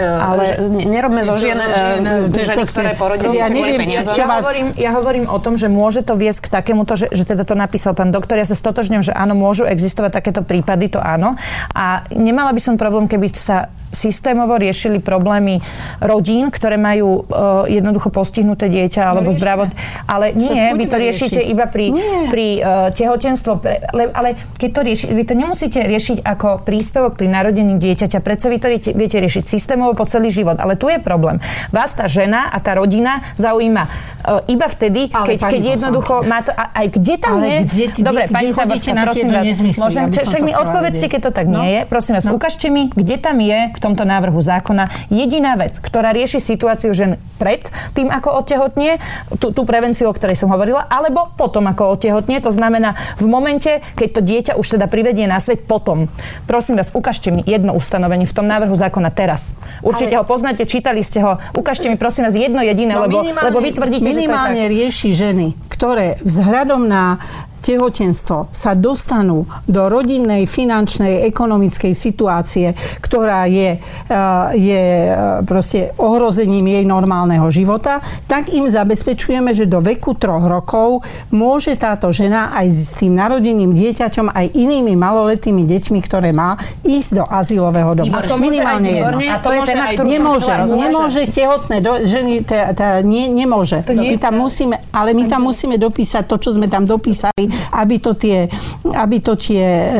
[0.00, 0.42] Ale
[0.88, 5.60] nerobme zo žien, e, ženy, ktoré porodili, ja neviem, ja, hovorím, ja hovorím o tom,
[5.60, 8.56] že môže to viesť k takémuto, že, že teda to napísal pán doktor, ja sa
[8.56, 11.36] stotožňujem, že áno, môžu existovať takéto prípady, to áno.
[11.76, 15.58] A nemala by som problém, keby sa systémovo riešili problémy
[15.98, 19.70] rodín, ktoré majú uh, jednoducho postihnuté dieťa alebo zdravot.
[20.06, 21.52] Ale nie, vy to riešite riešiť.
[21.52, 21.86] iba pri,
[22.30, 23.52] pri uh, tehotenstvo.
[23.92, 28.22] Ale, ale keď to rieši, vy to nemusíte riešiť ako príspevok pri narodení dieťaťa.
[28.22, 30.56] Predsa vy to viete riešiť systémovo po celý život.
[30.62, 31.42] Ale tu je problém.
[31.74, 36.46] Vás tá žena a tá rodina zaujíma uh, iba vtedy, ale keď, keď jednoducho má
[36.46, 36.54] to...
[36.54, 37.58] A, aj kde tam ale je...
[37.66, 41.46] Kde, kde, Dobre, kde, pani Záborská, prosím vás, môžem, však mi odpovedzte, keď to tak
[41.50, 41.62] no.
[41.62, 41.80] nie je.
[41.90, 42.38] Prosím vás, no.
[42.38, 47.16] ukážte mi, kde tam je v tomto návrhu zákona jediná vec, ktorá rieši situáciu žen
[47.40, 47.64] pred
[47.96, 49.00] tým, ako otehotnie,
[49.40, 52.44] tú, tú prevenciu, o ktorej som hovorila, alebo potom, ako otehotnie.
[52.44, 56.12] To znamená v momente, keď to dieťa už teda privedie na svet potom.
[56.44, 59.56] Prosím vás, ukážte mi jedno ustanovenie v tom návrhu zákona teraz.
[59.80, 60.20] Určite ale...
[60.20, 61.40] ho poznáte, čítali ste ho.
[61.56, 64.72] Ukážte mi prosím vás jedno jediné, no, lebo, lebo vy tvrdíte, že to je tak.
[64.76, 67.16] rieši ženy, ktoré vzhľadom na
[67.60, 72.72] tehotenstvo sa dostanú do rodinnej, finančnej, ekonomickej situácie,
[73.04, 79.84] ktorá je, eh, je eh, proste ohrozením jej normálneho života, tak im zabezpečujeme, že do
[79.84, 86.00] veku troch rokov môže táto žena aj s tým narodeným dieťaťom, aj inými maloletými deťmi,
[86.00, 88.12] ktoré má, ísť do azylového domu.
[88.40, 89.18] Minimálne jedno.
[89.20, 93.84] A to je téma, ktorú nemôže, nemôže tehotné do, ženy, tá, tá, nie, nemôže.
[93.84, 98.12] My tam musíme, ale my tam musíme dopísať to, čo sme tam dopísali aby to
[98.16, 98.48] tie,
[98.84, 99.90] aby to tie e,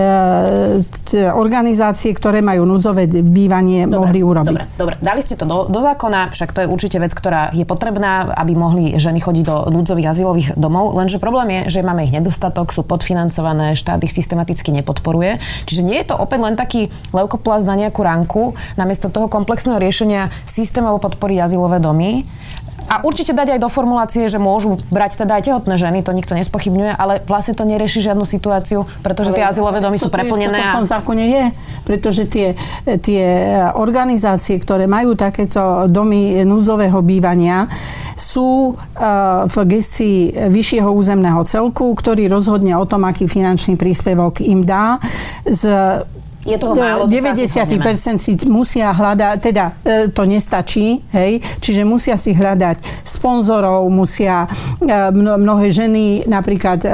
[1.32, 4.48] organizácie, ktoré majú núdzové bývanie, dobre, mohli urobiť.
[4.50, 7.64] Dobre, dobre, dali ste to do, do zákona, však to je určite vec, ktorá je
[7.66, 12.14] potrebná, aby mohli ženy chodiť do núdzových azylových domov, lenže problém je, že máme ich
[12.14, 15.38] nedostatok, sú podfinancované, štát ich systematicky nepodporuje.
[15.66, 18.42] Čiže nie je to opäť len taký leukoplast na nejakú ranku,
[18.74, 22.26] namiesto toho komplexného riešenia systémovo podpory azylové domy.
[22.88, 26.34] A určite dať aj do formulácie, že môžu brať teda aj tehotné ženy, to nikto
[26.34, 30.54] nespochybňuje, ale vlastne to nerieši žiadnu situáciu, pretože ale tie azylové domy sú preplnené.
[30.54, 31.44] To, to v tom zákone je,
[31.86, 32.58] pretože tie,
[33.02, 33.24] tie
[33.78, 37.66] organizácie, ktoré majú takéto domy núdzového bývania,
[38.20, 44.60] sú uh, v gestii vyššieho územného celku, ktorý rozhodne o tom, aký finančný príspevok im
[44.60, 45.00] dá.
[45.48, 45.64] Z
[46.40, 52.32] je toho málo, 90% si musia hľadať, teda e, to nestačí, hej, čiže musia si
[52.32, 54.48] hľadať sponzorov, musia
[54.80, 56.88] e, mnohé ženy napríklad e,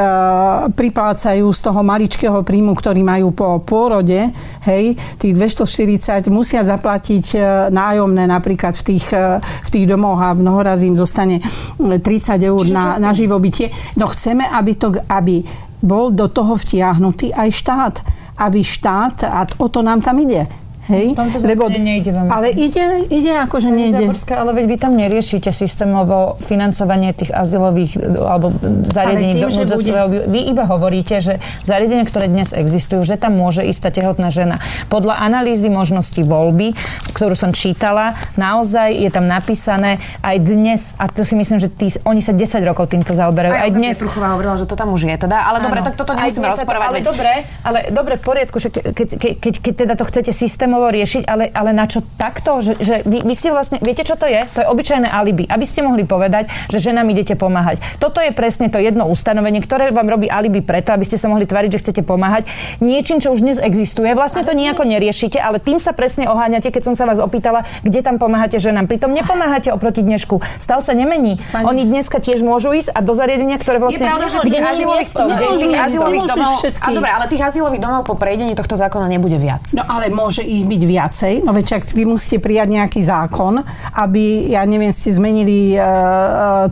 [0.75, 4.35] priplácajú z toho maličkého príjmu, ktorý majú po pôrode,
[4.67, 7.39] hej, tých 240 musia zaplatiť
[7.71, 9.07] nájomné napríklad v tých,
[9.47, 11.39] v tých domoch a mnohorazí im zostane
[11.79, 12.03] 30
[12.43, 13.71] eur na, na živobytie.
[13.95, 15.47] No chceme, aby, to, aby
[15.87, 17.95] bol do toho vtiahnutý aj štát.
[18.39, 20.47] Aby štát, a o to nám tam ide,
[20.87, 21.19] Hej?
[21.43, 22.31] Lebo, nejde vám.
[22.31, 24.07] Ale ide, ide ako, že nejde.
[24.07, 28.55] Zaborská, ale veď vy tam neriešite systémovo financovanie tých azylových alebo
[28.87, 30.31] zariadení do bude...
[30.31, 34.63] Vy iba hovoríte, že zariadenia, ktoré dnes existujú, že tam môže ísť tá tehotná žena.
[34.87, 36.79] Podľa analýzy možnosti voľby,
[37.11, 41.91] ktorú som čítala, naozaj je tam napísané aj dnes, a to si myslím, že tí,
[42.07, 43.53] oni sa 10 rokov týmto zaoberajú.
[43.53, 43.95] Aj, aj dnes.
[43.99, 46.89] Truchová hovorila, že to tam už je teda, ale dobre, tak toto nemusíme rozprávať.
[46.93, 47.33] Ale dobre,
[47.65, 49.09] ale dobre, v poriadku, že keď, keď,
[49.41, 52.61] keď, keď teda to chcete systémovo systémovo riešiť, ale, ale na čo takto?
[52.61, 54.45] Že, že vy, vy si vlastne, viete čo to je?
[54.53, 57.81] To je obyčajné alibi, aby ste mohli povedať, že ženám idete pomáhať.
[57.97, 61.49] Toto je presne to jedno ustanovenie, ktoré vám robí alibi preto, aby ste sa mohli
[61.49, 62.45] tvariť, že chcete pomáhať
[62.85, 64.13] niečím, čo už dnes existuje.
[64.13, 68.05] Vlastne to nejako neriešite, ale tým sa presne oháňate, keď som sa vás opýtala, kde
[68.05, 68.85] tam pomáhate ženám.
[68.85, 70.45] Pritom nepomáhate oproti dnešku.
[70.61, 71.41] Stav sa nemení.
[71.57, 71.65] Pani...
[71.65, 74.05] Oni dneska tiež môžu ísť a do zariadenia, ktoré vlastne...
[74.05, 75.11] Je pravda, že kde azylových,
[75.57, 76.55] tých azylových domov...
[76.85, 79.73] A dobre, ale tých azylových domov po prejdení tohto zákona nebude viac.
[79.73, 81.35] No ale môže ich byť viacej.
[81.47, 83.63] No veď vy musíte prijať nejaký zákon,
[83.95, 85.83] aby, ja neviem, ste zmenili e, e,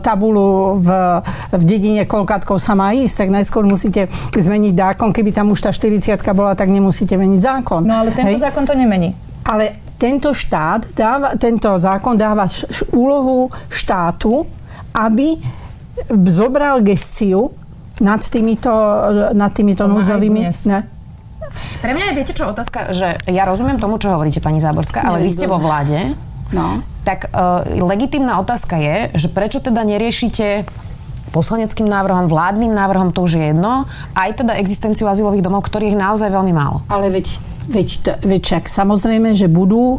[0.03, 0.89] tabulu v,
[1.55, 5.09] v dedine Kolkatkov sa má ísť, tak najskôr musíte zmeniť zákon.
[5.15, 7.81] Keby tam už tá 40 bola, tak nemusíte meniť zákon.
[7.87, 8.43] No ale tento Hej?
[8.43, 9.15] zákon to nemení.
[9.47, 14.43] Ale tento štát dáva, tento zákon dáva š, š, úlohu štátu,
[14.91, 15.39] aby
[16.27, 17.55] zobral gestiu
[18.03, 18.71] nad týmito,
[19.31, 20.51] nad týmito núdzovými...
[20.67, 20.94] Ne,
[21.81, 25.23] pre mňa je, viete čo, otázka, že ja rozumiem tomu, čo hovoríte, pani Záborská, ale
[25.23, 26.13] vy ste vo vláde.
[26.53, 26.81] No.
[27.05, 30.65] Tak uh, legitimná otázka je, že prečo teda neriešite
[31.33, 33.83] poslaneckým návrhom, vládnym návrhom, to už je jedno,
[34.15, 36.79] aj teda existenciu azylových domov, ktorých je naozaj veľmi málo.
[36.87, 37.35] Ale veď
[37.65, 39.97] Veď, veď však samozrejme, že budú,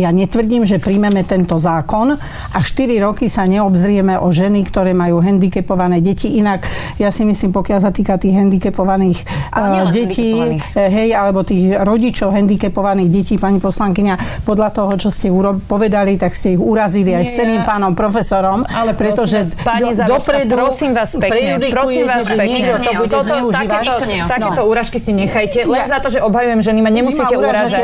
[0.00, 2.16] ja netvrdím, že príjmeme tento zákon
[2.56, 6.40] a 4 roky sa neobzrieme o ženy, ktoré majú handicapované deti.
[6.40, 6.64] Inak,
[6.96, 10.64] ja si myslím, pokiaľ sa týka tých handicapovaných uh, detí, handicapovaných.
[10.88, 16.32] hej, alebo tých rodičov handicapovaných detí, pani poslankyňa, podľa toho, čo ste uro- povedali, tak
[16.32, 20.96] ste ich urazili aj Nie, s celým pánom profesorom, ale pretože pani do, dopredu prosím
[20.96, 23.84] vás pekne, prosím vás pekne, to bude zneužívať.
[24.32, 27.82] Takéto úražky si nechajte, len za to, že obhajujem ženy, ma nemusíte urážať.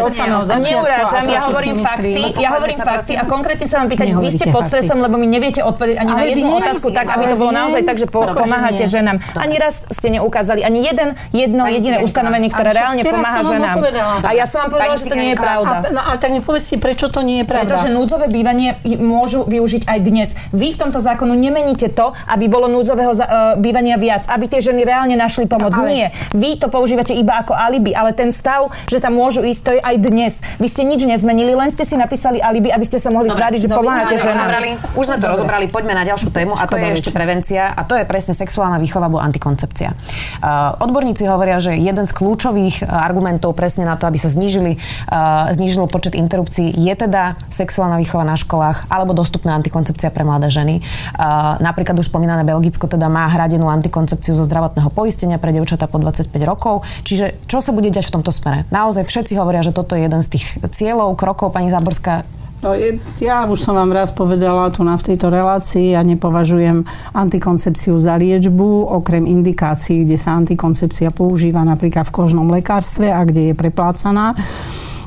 [0.63, 4.65] Neurážam, ja hovorím fakty, ja hovorím fakty a konkrétne sa vám pýtať, vy ste pod
[4.65, 7.97] stresom, lebo mi neviete odpovedať ani na jednu otázku tak, aby to bolo naozaj tak,
[7.99, 9.19] že pomáhate ženám.
[9.35, 13.77] Ani raz ste neukázali ani jeden, jedno jediné ustanovenie, ktoré reálne pomáha ženám.
[14.23, 15.77] A ja som vám povedala, že to nie je pravda.
[15.89, 17.75] No a tak nepovedzte, prečo to nie je pravda.
[17.75, 20.29] Pretože núdzové bývanie môžu využiť aj dnes.
[20.53, 23.19] Vy v tomto zákonu nemeníte to, aby bolo núdzového e,
[23.57, 25.73] bývania viac, aby tie ženy reálne našli pomoc.
[25.89, 26.13] Nie.
[26.37, 29.81] Vy to používate iba ako alibi, ale ten stav, že tam môžu ísť, to je
[29.83, 30.33] aj dnes.
[30.63, 33.69] Vy ste nič nezmenili, len ste si napísali alibi, aby ste sa mohli tváriť, že
[33.69, 34.81] pomáhate ženám.
[34.97, 35.35] Už sme to Dobre.
[35.35, 38.81] rozobrali, poďme na ďalšiu tému a to je ešte prevencia a to je presne sexuálna
[38.81, 39.91] výchova alebo antikoncepcia.
[40.39, 44.79] Uh, odborníci hovoria, že jeden z kľúčových uh, argumentov presne na to, aby sa znížili,
[45.11, 50.53] uh, znížil počet interrupcií, je teda sexuálna výchova na školách alebo dostupná antikoncepcia pre mladé
[50.53, 50.81] ženy.
[51.15, 56.01] Uh, napríklad už spomínané Belgicko teda má hradenú antikoncepciu zo zdravotného poistenia pre devčatá po
[56.01, 56.87] 25 rokov.
[57.05, 58.65] Čiže čo sa bude diať v tomto smere?
[58.73, 61.55] Naozaj naozaj všetci hovoria, že toto je jeden z tých cieľov, krokov.
[61.55, 62.27] Pani Záborská,
[62.59, 62.75] No,
[63.23, 66.83] ja už som vám raz povedala tu na v tejto relácii, ja nepovažujem
[67.15, 73.55] antikoncepciu za liečbu, okrem indikácií, kde sa antikoncepcia používa napríklad v kožnom lekárstve a kde
[73.55, 74.35] je preplácaná.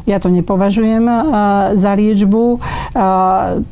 [0.07, 1.21] Ja to nepovažujem uh,
[1.75, 2.43] za liečbu.
[2.95, 3.67] Uh,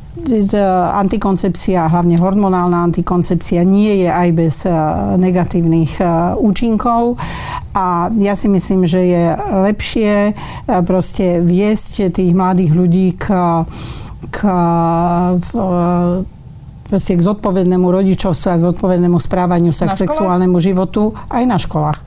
[0.96, 7.16] antikoncepcia, hlavne hormonálna antikoncepcia, nie je aj bez uh, negatívnych uh, účinkov
[7.74, 9.24] a ja si myslím, že je
[9.70, 10.34] lepšie
[10.82, 13.26] proste viesť tých mladých ľudí k,
[14.34, 14.38] k
[16.90, 21.98] proste k zodpovednému rodičovstvu a zodpovednému správaniu sa k sexuálnemu životu aj na školách.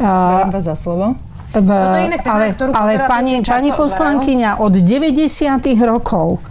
[0.00, 1.06] Ďakujem vás za slovo.
[1.54, 5.22] V, ale, ale pani, pani poslankyňa, od 90.
[5.86, 6.42] rokov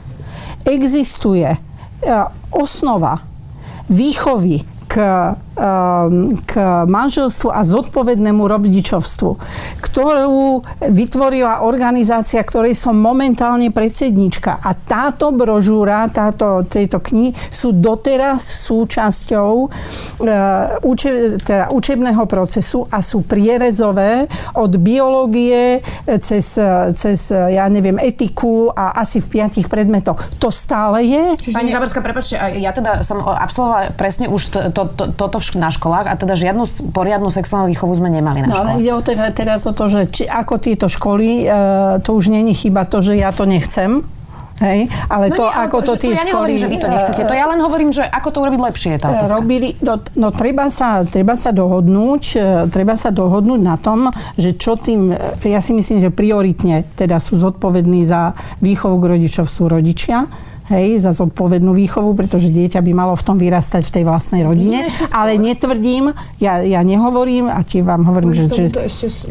[0.66, 1.58] existuje e,
[2.52, 3.20] osnova
[3.90, 4.96] výchovy k,
[5.54, 6.54] k
[6.90, 9.32] manželstvu a zodpovednému rodičovstvu,
[9.86, 14.58] ktorú vytvorila organizácia, ktorej som momentálne predsednička.
[14.58, 19.70] A táto brožúra, táto, tejto knihy sú doteraz súčasťou uh,
[20.82, 24.26] uče, teda učebného procesu a sú prierezové
[24.58, 25.86] od biológie
[26.18, 26.58] cez,
[26.98, 30.18] cez, ja neviem, etiku a asi v piatich predmetoch.
[30.42, 31.24] To stále je.
[31.38, 34.84] Čiže Pani Zaborská, prepáčte, ja teda som absolvovala presne už to, to,
[35.14, 38.96] toto na školách a teda žiadnu poriadnu sexuálnu výchovu sme nemali na no, ale ide
[38.96, 41.56] o teda, teraz o to, že či, ako tieto školy, e,
[42.00, 44.04] to už není chyba to, že ja to nechcem,
[44.62, 44.86] Hej?
[45.10, 47.22] Ale no to, nie, ako to tie to ja nehovorím, že vy to nechcete.
[47.26, 49.42] To ja len hovorím, že ako to urobiť lepšie tá otázka.
[49.42, 54.54] Robili, no, no treba, sa, treba sa dohodnúť, e, treba sa dohodnúť na tom, že
[54.54, 59.64] čo tým, e, ja si myslím, že prioritne teda sú zodpovední za výchovu k rodičovstvu
[59.74, 60.30] rodičia
[60.72, 64.88] hej, za zodpovednú výchovu, pretože dieťa by malo v tom vyrastať v tej vlastnej rodine.
[65.12, 68.66] Ale netvrdím, ja, ja nehovorím, a ti vám hovorím, že, že,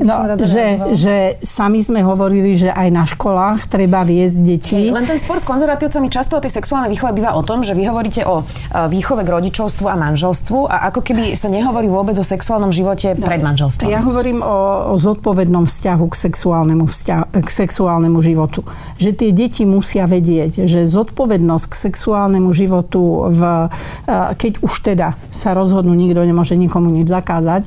[0.04, 4.76] no, že, že sami sme hovorili, že aj na školách treba viesť deti.
[4.76, 7.72] Hej, len ten spor s konzervatívcami často o tej sexuálnej výchove býva o tom, že
[7.72, 8.44] vy hovoríte o e,
[8.92, 13.24] výchove k rodičovstvu a manželstvu a ako keby sa nehovorí vôbec o sexuálnom živote no,
[13.24, 13.88] pred manželstvom.
[13.88, 18.60] Ja hovorím o, o zodpovednom vzťahu k sexuálnemu, vzťahu, k sexuálnemu životu.
[19.00, 23.70] Že tie deti musia vedieť, že zodpovednosť zodpovednosť k sexuálnemu životu, v,
[24.10, 27.62] keď už teda sa rozhodnú, nikto nemôže nikomu nič zakázať,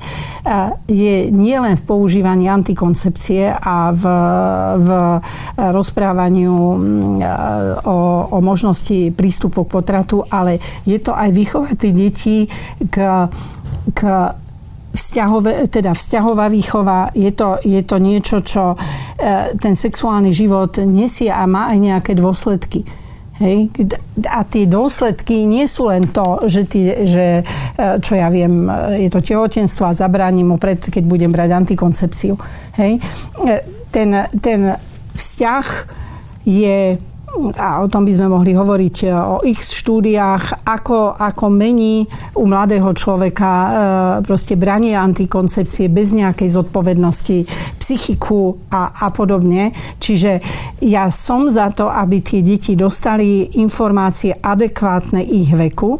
[0.91, 4.03] je nielen v používaní antikoncepcie a v,
[4.83, 4.89] v
[5.71, 6.51] rozprávaniu
[7.87, 7.97] o,
[8.27, 12.51] o možnosti prístupu k potratu, ale je to aj vychovať detí
[12.91, 13.31] k,
[13.95, 14.01] k
[14.91, 18.77] vzťahové, teda vzťahová výchova, je to, je to niečo, čo e,
[19.55, 23.04] ten sexuálny život nesie a má aj nejaké dôsledky.
[23.35, 23.67] Hej?
[24.31, 29.11] A tie dôsledky nie sú len to, že, ty, že e, čo ja viem, je
[29.11, 32.39] to tehotenstvo a zabránim mu pred, keď budem brať antikoncepciu.
[32.79, 33.03] Hej?
[33.43, 33.53] E,
[33.91, 34.79] ten, ten
[35.15, 35.67] vzťah
[36.47, 36.95] je
[37.55, 42.47] a o tom by sme mohli hovoriť e, o ich štúdiách, ako, ako mení u
[42.47, 43.69] mladého človeka e,
[44.23, 47.37] proste branie antikoncepcie bez nejakej zodpovednosti,
[47.79, 49.75] psychiku a, a podobne.
[49.99, 50.39] Čiže
[50.83, 55.99] ja som za to, aby tie deti dostali informácie adekvátne ich veku,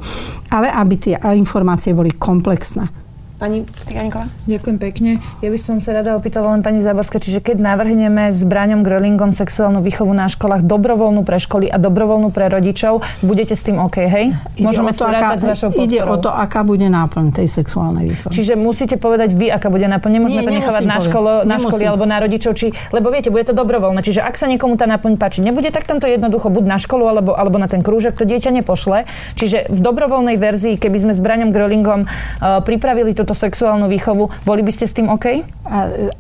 [0.50, 3.05] ale aby tie informácie boli komplexné.
[3.46, 4.26] Pani Ciganíková?
[4.50, 5.12] Ďakujem pekne.
[5.46, 9.38] Ja by som sa rada opýtala len pani Záborská, čiže keď navrhneme s Braňom Grölingom
[9.38, 14.02] sexuálnu výchovu na školách dobrovoľnú pre školy a dobrovoľnú pre rodičov, budete s tým OK,
[14.02, 14.34] hej?
[14.58, 15.86] Ide Môžeme to, aká, s vašou podporou.
[15.86, 18.34] Ide o to, aká bude náplň tej sexuálnej výchovy.
[18.34, 20.10] Čiže musíte povedať vy, aká bude náplň.
[20.10, 23.46] Nemôžeme Nie, to nechávať na, školo, na školy alebo na rodičov, či, lebo viete, bude
[23.46, 24.02] to dobrovoľné.
[24.02, 27.14] Čiže ak sa niekomu tá náplň páči, nebude, tak tam to jednoducho buď na školu
[27.14, 29.06] alebo, alebo na ten krúžok to dieťa nepošle.
[29.38, 34.62] Čiže v dobrovoľnej verzii, keby sme s Braňom Grölingom uh, pripravili túto sexuálnu výchovu, boli
[34.64, 35.44] by ste s tým OK?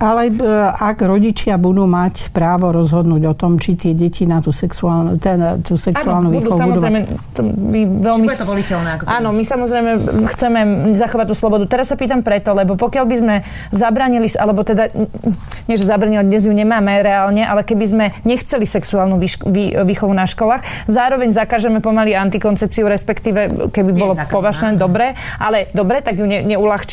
[0.01, 0.33] Ale e,
[0.73, 5.61] ak rodičia budú mať právo rozhodnúť o tom, či tie deti na tú sexuálnu, ten,
[5.61, 6.99] tú sexuálnu áno, výchovu budú, samozrejme,
[7.31, 8.25] to my veľmi...
[8.25, 8.89] Či to voliteľné?
[8.97, 9.91] Ako áno, my samozrejme
[10.33, 10.59] chceme
[10.97, 11.63] zachovať tú slobodu.
[11.69, 13.35] Teraz sa pýtam preto, lebo pokiaľ by sme
[13.69, 14.89] zabranili, alebo teda,
[15.69, 20.11] nie že zabranili, dnes ju nemáme reálne, ale keby sme nechceli sexuálnu výš, vý, výchovu
[20.11, 26.25] na školách, zároveň zakážeme pomaly antikoncepciu, respektíve keby bolo považované dobre, ale dobre, tak ju
[26.25, 26.41] ne,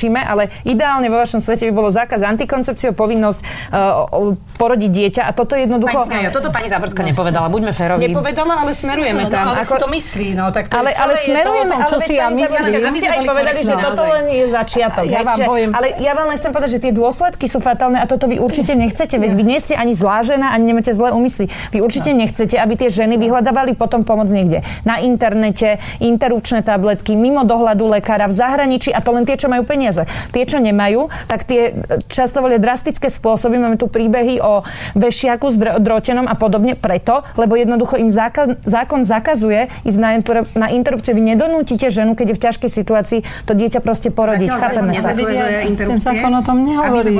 [0.03, 3.41] neulahčíme, ale ideálne vo vašom svete by bolo zákaz antikoncepciu, povinnosť
[3.71, 6.03] uh, porodiť dieťa a toto jednoducho...
[6.03, 7.09] Pani Cigania, toto pani Záborská no.
[7.15, 8.11] nepovedala, buďme férovi.
[8.11, 9.45] Nepovedala, ale smerujeme no, no, tam.
[9.55, 9.75] Ale ako...
[9.79, 12.73] to myslí, no tak to ale, je ale smerujeme, ale čo si ja myslím.
[12.83, 15.05] Vy ste aj povedali, že toto len je začiatok.
[15.07, 15.71] Ja vám poviem.
[15.75, 18.75] Ale ja vám len chcem povedať, že tie dôsledky sú fatálne a toto vy určite
[18.75, 21.51] nechcete, veď vy nie ste ani zlá žena, ani nemáte zlé úmysly.
[21.71, 24.65] Vy určite nechcete, aby tie ženy vyhľadávali potom pomoc niekde.
[24.87, 29.69] Na internete, interrupčné tabletky, mimo dohľadu lekára, v zahraničí a to len tie, čo majú
[29.69, 29.92] peniaze.
[30.33, 31.77] Tie, čo nemajú, tak tie
[32.09, 33.61] často volia drastické spôsoby.
[33.61, 34.65] Máme tu príbehy o
[34.97, 40.11] vešiaku s drotenom a podobne preto, lebo jednoducho im zákon, zákon zakazuje ísť na,
[40.57, 41.13] na interrupciu.
[41.13, 44.49] Vy nedonútite ženu, keď je v ťažkej situácii, to dieťa proste porodiť.
[44.49, 45.13] Chápeme sa.
[45.13, 47.15] Ten zákon o tom nehovorí.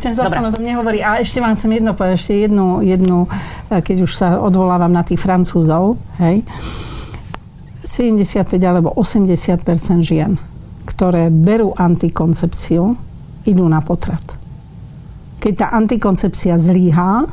[0.00, 1.04] Ten zákon o tom nehovorí.
[1.04, 3.28] A ešte vám chcem jedno povedať, ešte jednu, jednu,
[3.72, 6.46] eh, keď už sa odvolávam na tých Francúzov, hej,
[7.86, 10.38] 75 alebo 80 žien
[10.96, 12.96] ktoré berú antikoncepciu,
[13.44, 14.24] idú na potrat.
[15.44, 17.28] Keď tá antikoncepcia zlíhá,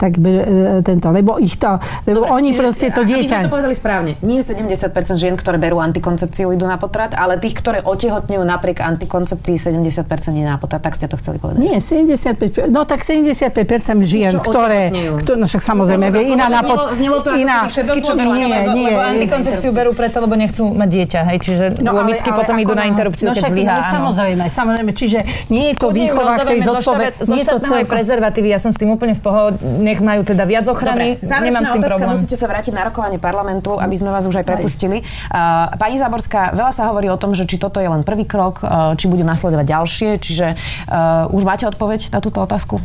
[0.00, 1.76] tak e, tento, lebo ich to,
[2.08, 3.36] lebo Dobre, oni čiže, proste to dieťa...
[3.44, 4.10] Aby to povedali správne.
[4.24, 9.60] Nie 70% žien, ktoré berú antikoncepciu, idú na potrat, ale tých, ktoré otehotňujú napriek antikoncepcii,
[9.60, 10.80] 70% ide na potrat.
[10.80, 11.60] Tak ste to chceli povedať.
[11.60, 14.88] Nie, 75%, no tak 75% žien, Čo ktoré,
[15.20, 16.96] ktoré, no však samozrejme, no, iná na pot...
[16.96, 17.84] Znelo to iná, čo
[18.16, 22.56] nie, nie, lebo antikoncepciu berú preto, lebo nechcú mať dieťa, hej, čiže no, logicky potom
[22.56, 23.76] idú na interrupciu, no, keď zlyhá.
[23.92, 25.18] Samozrejme, samozrejme, čiže
[25.52, 27.36] nie je to výchova k tej zodpovednosti.
[27.36, 29.58] Je to celé prezervatívy, ja som s tým úplne v pohode,
[29.90, 31.18] nech majú teda viac ochrany.
[31.18, 32.08] Dobre, Nemám s tým problém.
[32.14, 35.02] musíte sa vrátiť na rokovanie parlamentu, aby sme vás už aj prepustili.
[35.02, 38.62] Uh, pani Záborská, veľa sa hovorí o tom, že či toto je len prvý krok,
[38.62, 42.78] uh, či budú nasledovať ďalšie, čiže uh, už máte odpoveď na túto otázku?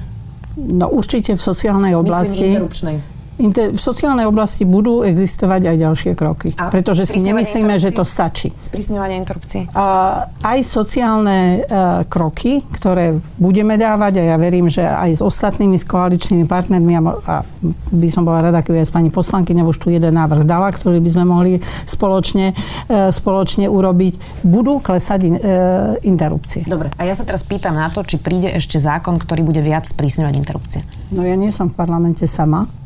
[0.58, 2.58] No určite v sociálnej oblasti.
[2.58, 6.56] Myslím, v sociálnej oblasti budú existovať aj ďalšie kroky.
[6.56, 8.56] A pretože si nemyslíme, že to stačí.
[8.64, 9.68] Sprísňovanie interrupcií.
[9.76, 15.76] A, aj sociálne uh, kroky, ktoré budeme dávať a ja verím, že aj s ostatnými,
[15.76, 17.36] s koaličnými partnermi a, a
[17.92, 21.04] by som bola rada, keby aj s pani poslankyňou už tu jeden návrh dala, ktorý
[21.04, 26.64] by sme mohli spoločne, uh, spoločne urobiť, budú klesať in, uh, interrupcie.
[26.64, 29.84] Dobre, a ja sa teraz pýtam na to, či príde ešte zákon, ktorý bude viac
[29.84, 30.82] sprísňovať interrupcie.
[31.12, 32.85] No ja nie som v parlamente sama.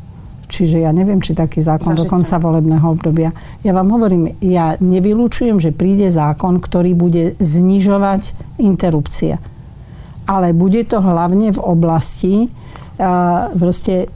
[0.50, 3.30] Čiže ja neviem, či taký zákon do konca volebného obdobia.
[3.62, 9.38] Ja vám hovorím, ja nevylúčujem, že príde zákon, ktorý bude znižovať interrupcie.
[10.26, 14.10] Ale bude to hlavne v oblasti uh, proste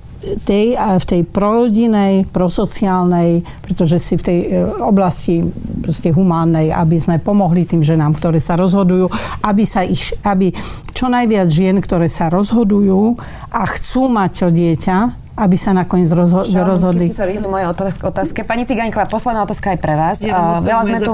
[0.44, 4.48] tej, v tej prorodinej, prosociálnej, pretože si v tej e,
[4.80, 5.44] oblasti
[5.84, 9.12] proste humánnej, aby sme pomohli tým ženám, ktoré sa rozhodujú,
[9.44, 10.50] aby, sa ich, aby
[10.96, 13.20] čo najviac žien, ktoré sa rozhodujú
[13.52, 17.10] a chcú mať to dieťa, aby sa nakoniec rozho- Šalom, rozhodli.
[17.10, 17.66] ste sa vyhli mojej
[18.06, 18.46] otázke.
[18.46, 20.22] Pani Cigaňková, posledná otázka aj pre vás.
[20.22, 21.10] Ja, uh, veľa sme tu...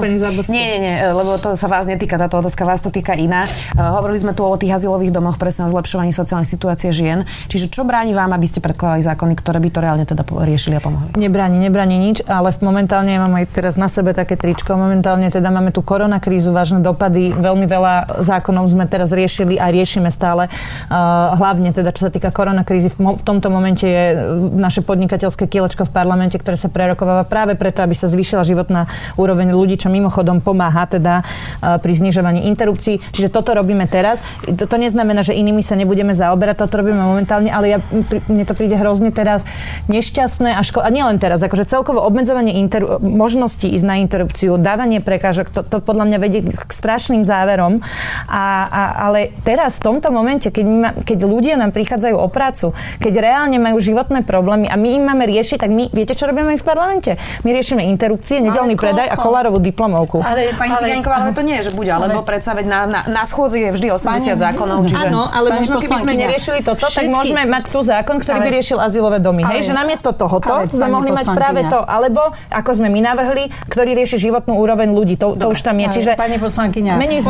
[0.53, 3.49] Nie, nie, nie, lebo to sa vás netýka táto otázka, vás to týka iná.
[3.73, 7.25] Uh, hovorili sme tu o tých azylových domoch, presne o zlepšovaní sociálnej situácie žien.
[7.49, 10.81] Čiže čo bráni vám, aby ste predkladali zákony, ktoré by to reálne teda riešili a
[10.85, 11.17] pomohli?
[11.17, 14.77] Nebráni, nebráni nič, ale momentálne ja mám aj teraz na sebe také tričko.
[14.77, 17.33] Momentálne teda máme tu koronakrízu, vážne dopady.
[17.33, 20.45] Veľmi veľa zákonov sme teraz riešili a riešime stále.
[20.93, 24.10] Uh, hlavne teda, čo sa týka koronakrízy, v, v tomto momente je
[24.55, 29.51] naše podnikateľské kilečko v parlamente, ktoré sa prerokováva práve preto, aby sa zvýšila životná úroveň
[29.55, 31.23] ľudí, čo mimochodom pomáha teda e,
[31.79, 32.99] pri znižovaní interrupcií.
[33.11, 34.23] Čiže toto robíme teraz.
[34.45, 37.77] To, to neznamená, že inými sa nebudeme zaoberať, toto robíme momentálne, ale ja,
[38.27, 39.43] mne to príde hrozne teraz
[39.87, 44.99] nešťastné a, ško- a nielen teraz, akože celkovo obmedzovanie inter- možností ísť na interrupciu, dávanie
[45.03, 47.83] prekážok, to, to podľa mňa vedie k strašným záverom.
[48.27, 52.73] A, a, ale teraz v tomto momente, keď, ma, keď ľudia nám prichádzajú o prácu,
[52.99, 56.57] keď reálne majú životné problémy a my im máme riešiť, tak my, viete, čo robíme
[56.57, 57.21] v parlamente?
[57.45, 60.25] My riešime interrupcie, nedelný predaj a kolárovú diplomovku.
[60.25, 63.23] Ale pani Cigaňková, ale to nie je, že bude, alebo predsa veď na, na, na
[63.29, 65.05] schôdzi je vždy 80 pani, zákonov, čiže...
[65.13, 68.45] Áno, ale možno keby sme neriešili toto, všetky, tak môžeme mať tu zákon, ktorý ale,
[68.49, 69.45] by riešil azylové domy.
[69.45, 73.05] Ale, hej, že namiesto tohoto ale, sme mohli mať práve to, alebo ako sme my
[73.05, 75.13] navrhli, ktorý rieši životnú úroveň ľudí.
[75.21, 76.01] To, to už tam je.
[76.01, 77.21] Čiže pani poslankyňa, menej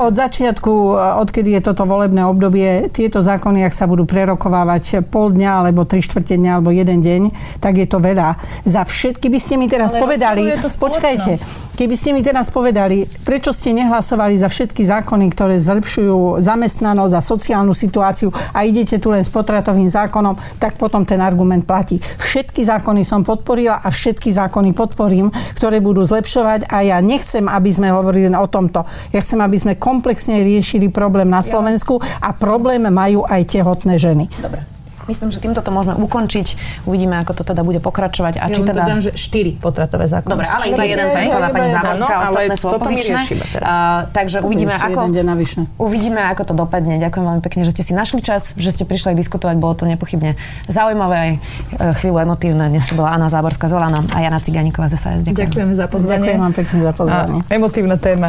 [0.00, 0.72] od začiatku,
[1.20, 5.98] odkedy je toto volebné obdobie, tieto zákony, ak sa budú prerokovávať pol dňa alebo tri
[5.98, 7.22] štvrte dňa alebo jeden deň,
[7.58, 8.38] tak je to veľa.
[8.62, 11.32] Za všetky by ste mi teraz ale povedali, počkajte,
[11.74, 17.22] keby ste mi teraz povedali, prečo ste nehlasovali za všetky zákony, ktoré zlepšujú zamestnanosť a
[17.24, 21.98] sociálnu situáciu a idete tu len s potratovým zákonom, tak potom ten argument platí.
[21.98, 27.70] Všetky zákony som podporila a všetky zákony podporím, ktoré budú zlepšovať a ja nechcem, aby
[27.72, 28.84] sme hovorili o tomto.
[29.10, 34.28] Ja chcem, aby sme komplexne riešili problém na Slovensku a problém majú aj tehotné ženy.
[34.40, 34.79] Dobre.
[35.10, 36.46] Myslím, že týmto to môžeme ukončiť.
[36.86, 38.38] Uvidíme, ako to teda bude pokračovať.
[38.38, 38.86] A ja či teda...
[38.86, 40.30] dodám, že štyri potratové zákony.
[40.30, 43.20] Dobre, ale iba jeden povedala pani Záborská, no, ostatné sú opozičné.
[43.58, 45.10] Uh, takže uvidíme ako,
[45.82, 47.02] uvidíme, ako to dopadne.
[47.02, 49.58] Ďakujem veľmi pekne, že ste si našli čas, že ste prišli diskutovať.
[49.58, 50.38] Bolo to nepochybne
[50.70, 51.38] zaujímavé aj e,
[51.98, 52.70] chvíľu emotívne.
[52.70, 55.20] Dnes to bola Anna Záborská z Olano a Jana Ciganíková z SAS.
[55.26, 55.50] Ďakujem.
[55.50, 56.18] Ďakujem za pozvanie.
[56.20, 57.40] Ďakujem vám pekne za pozvanie.
[57.42, 58.28] A, emotívna téma.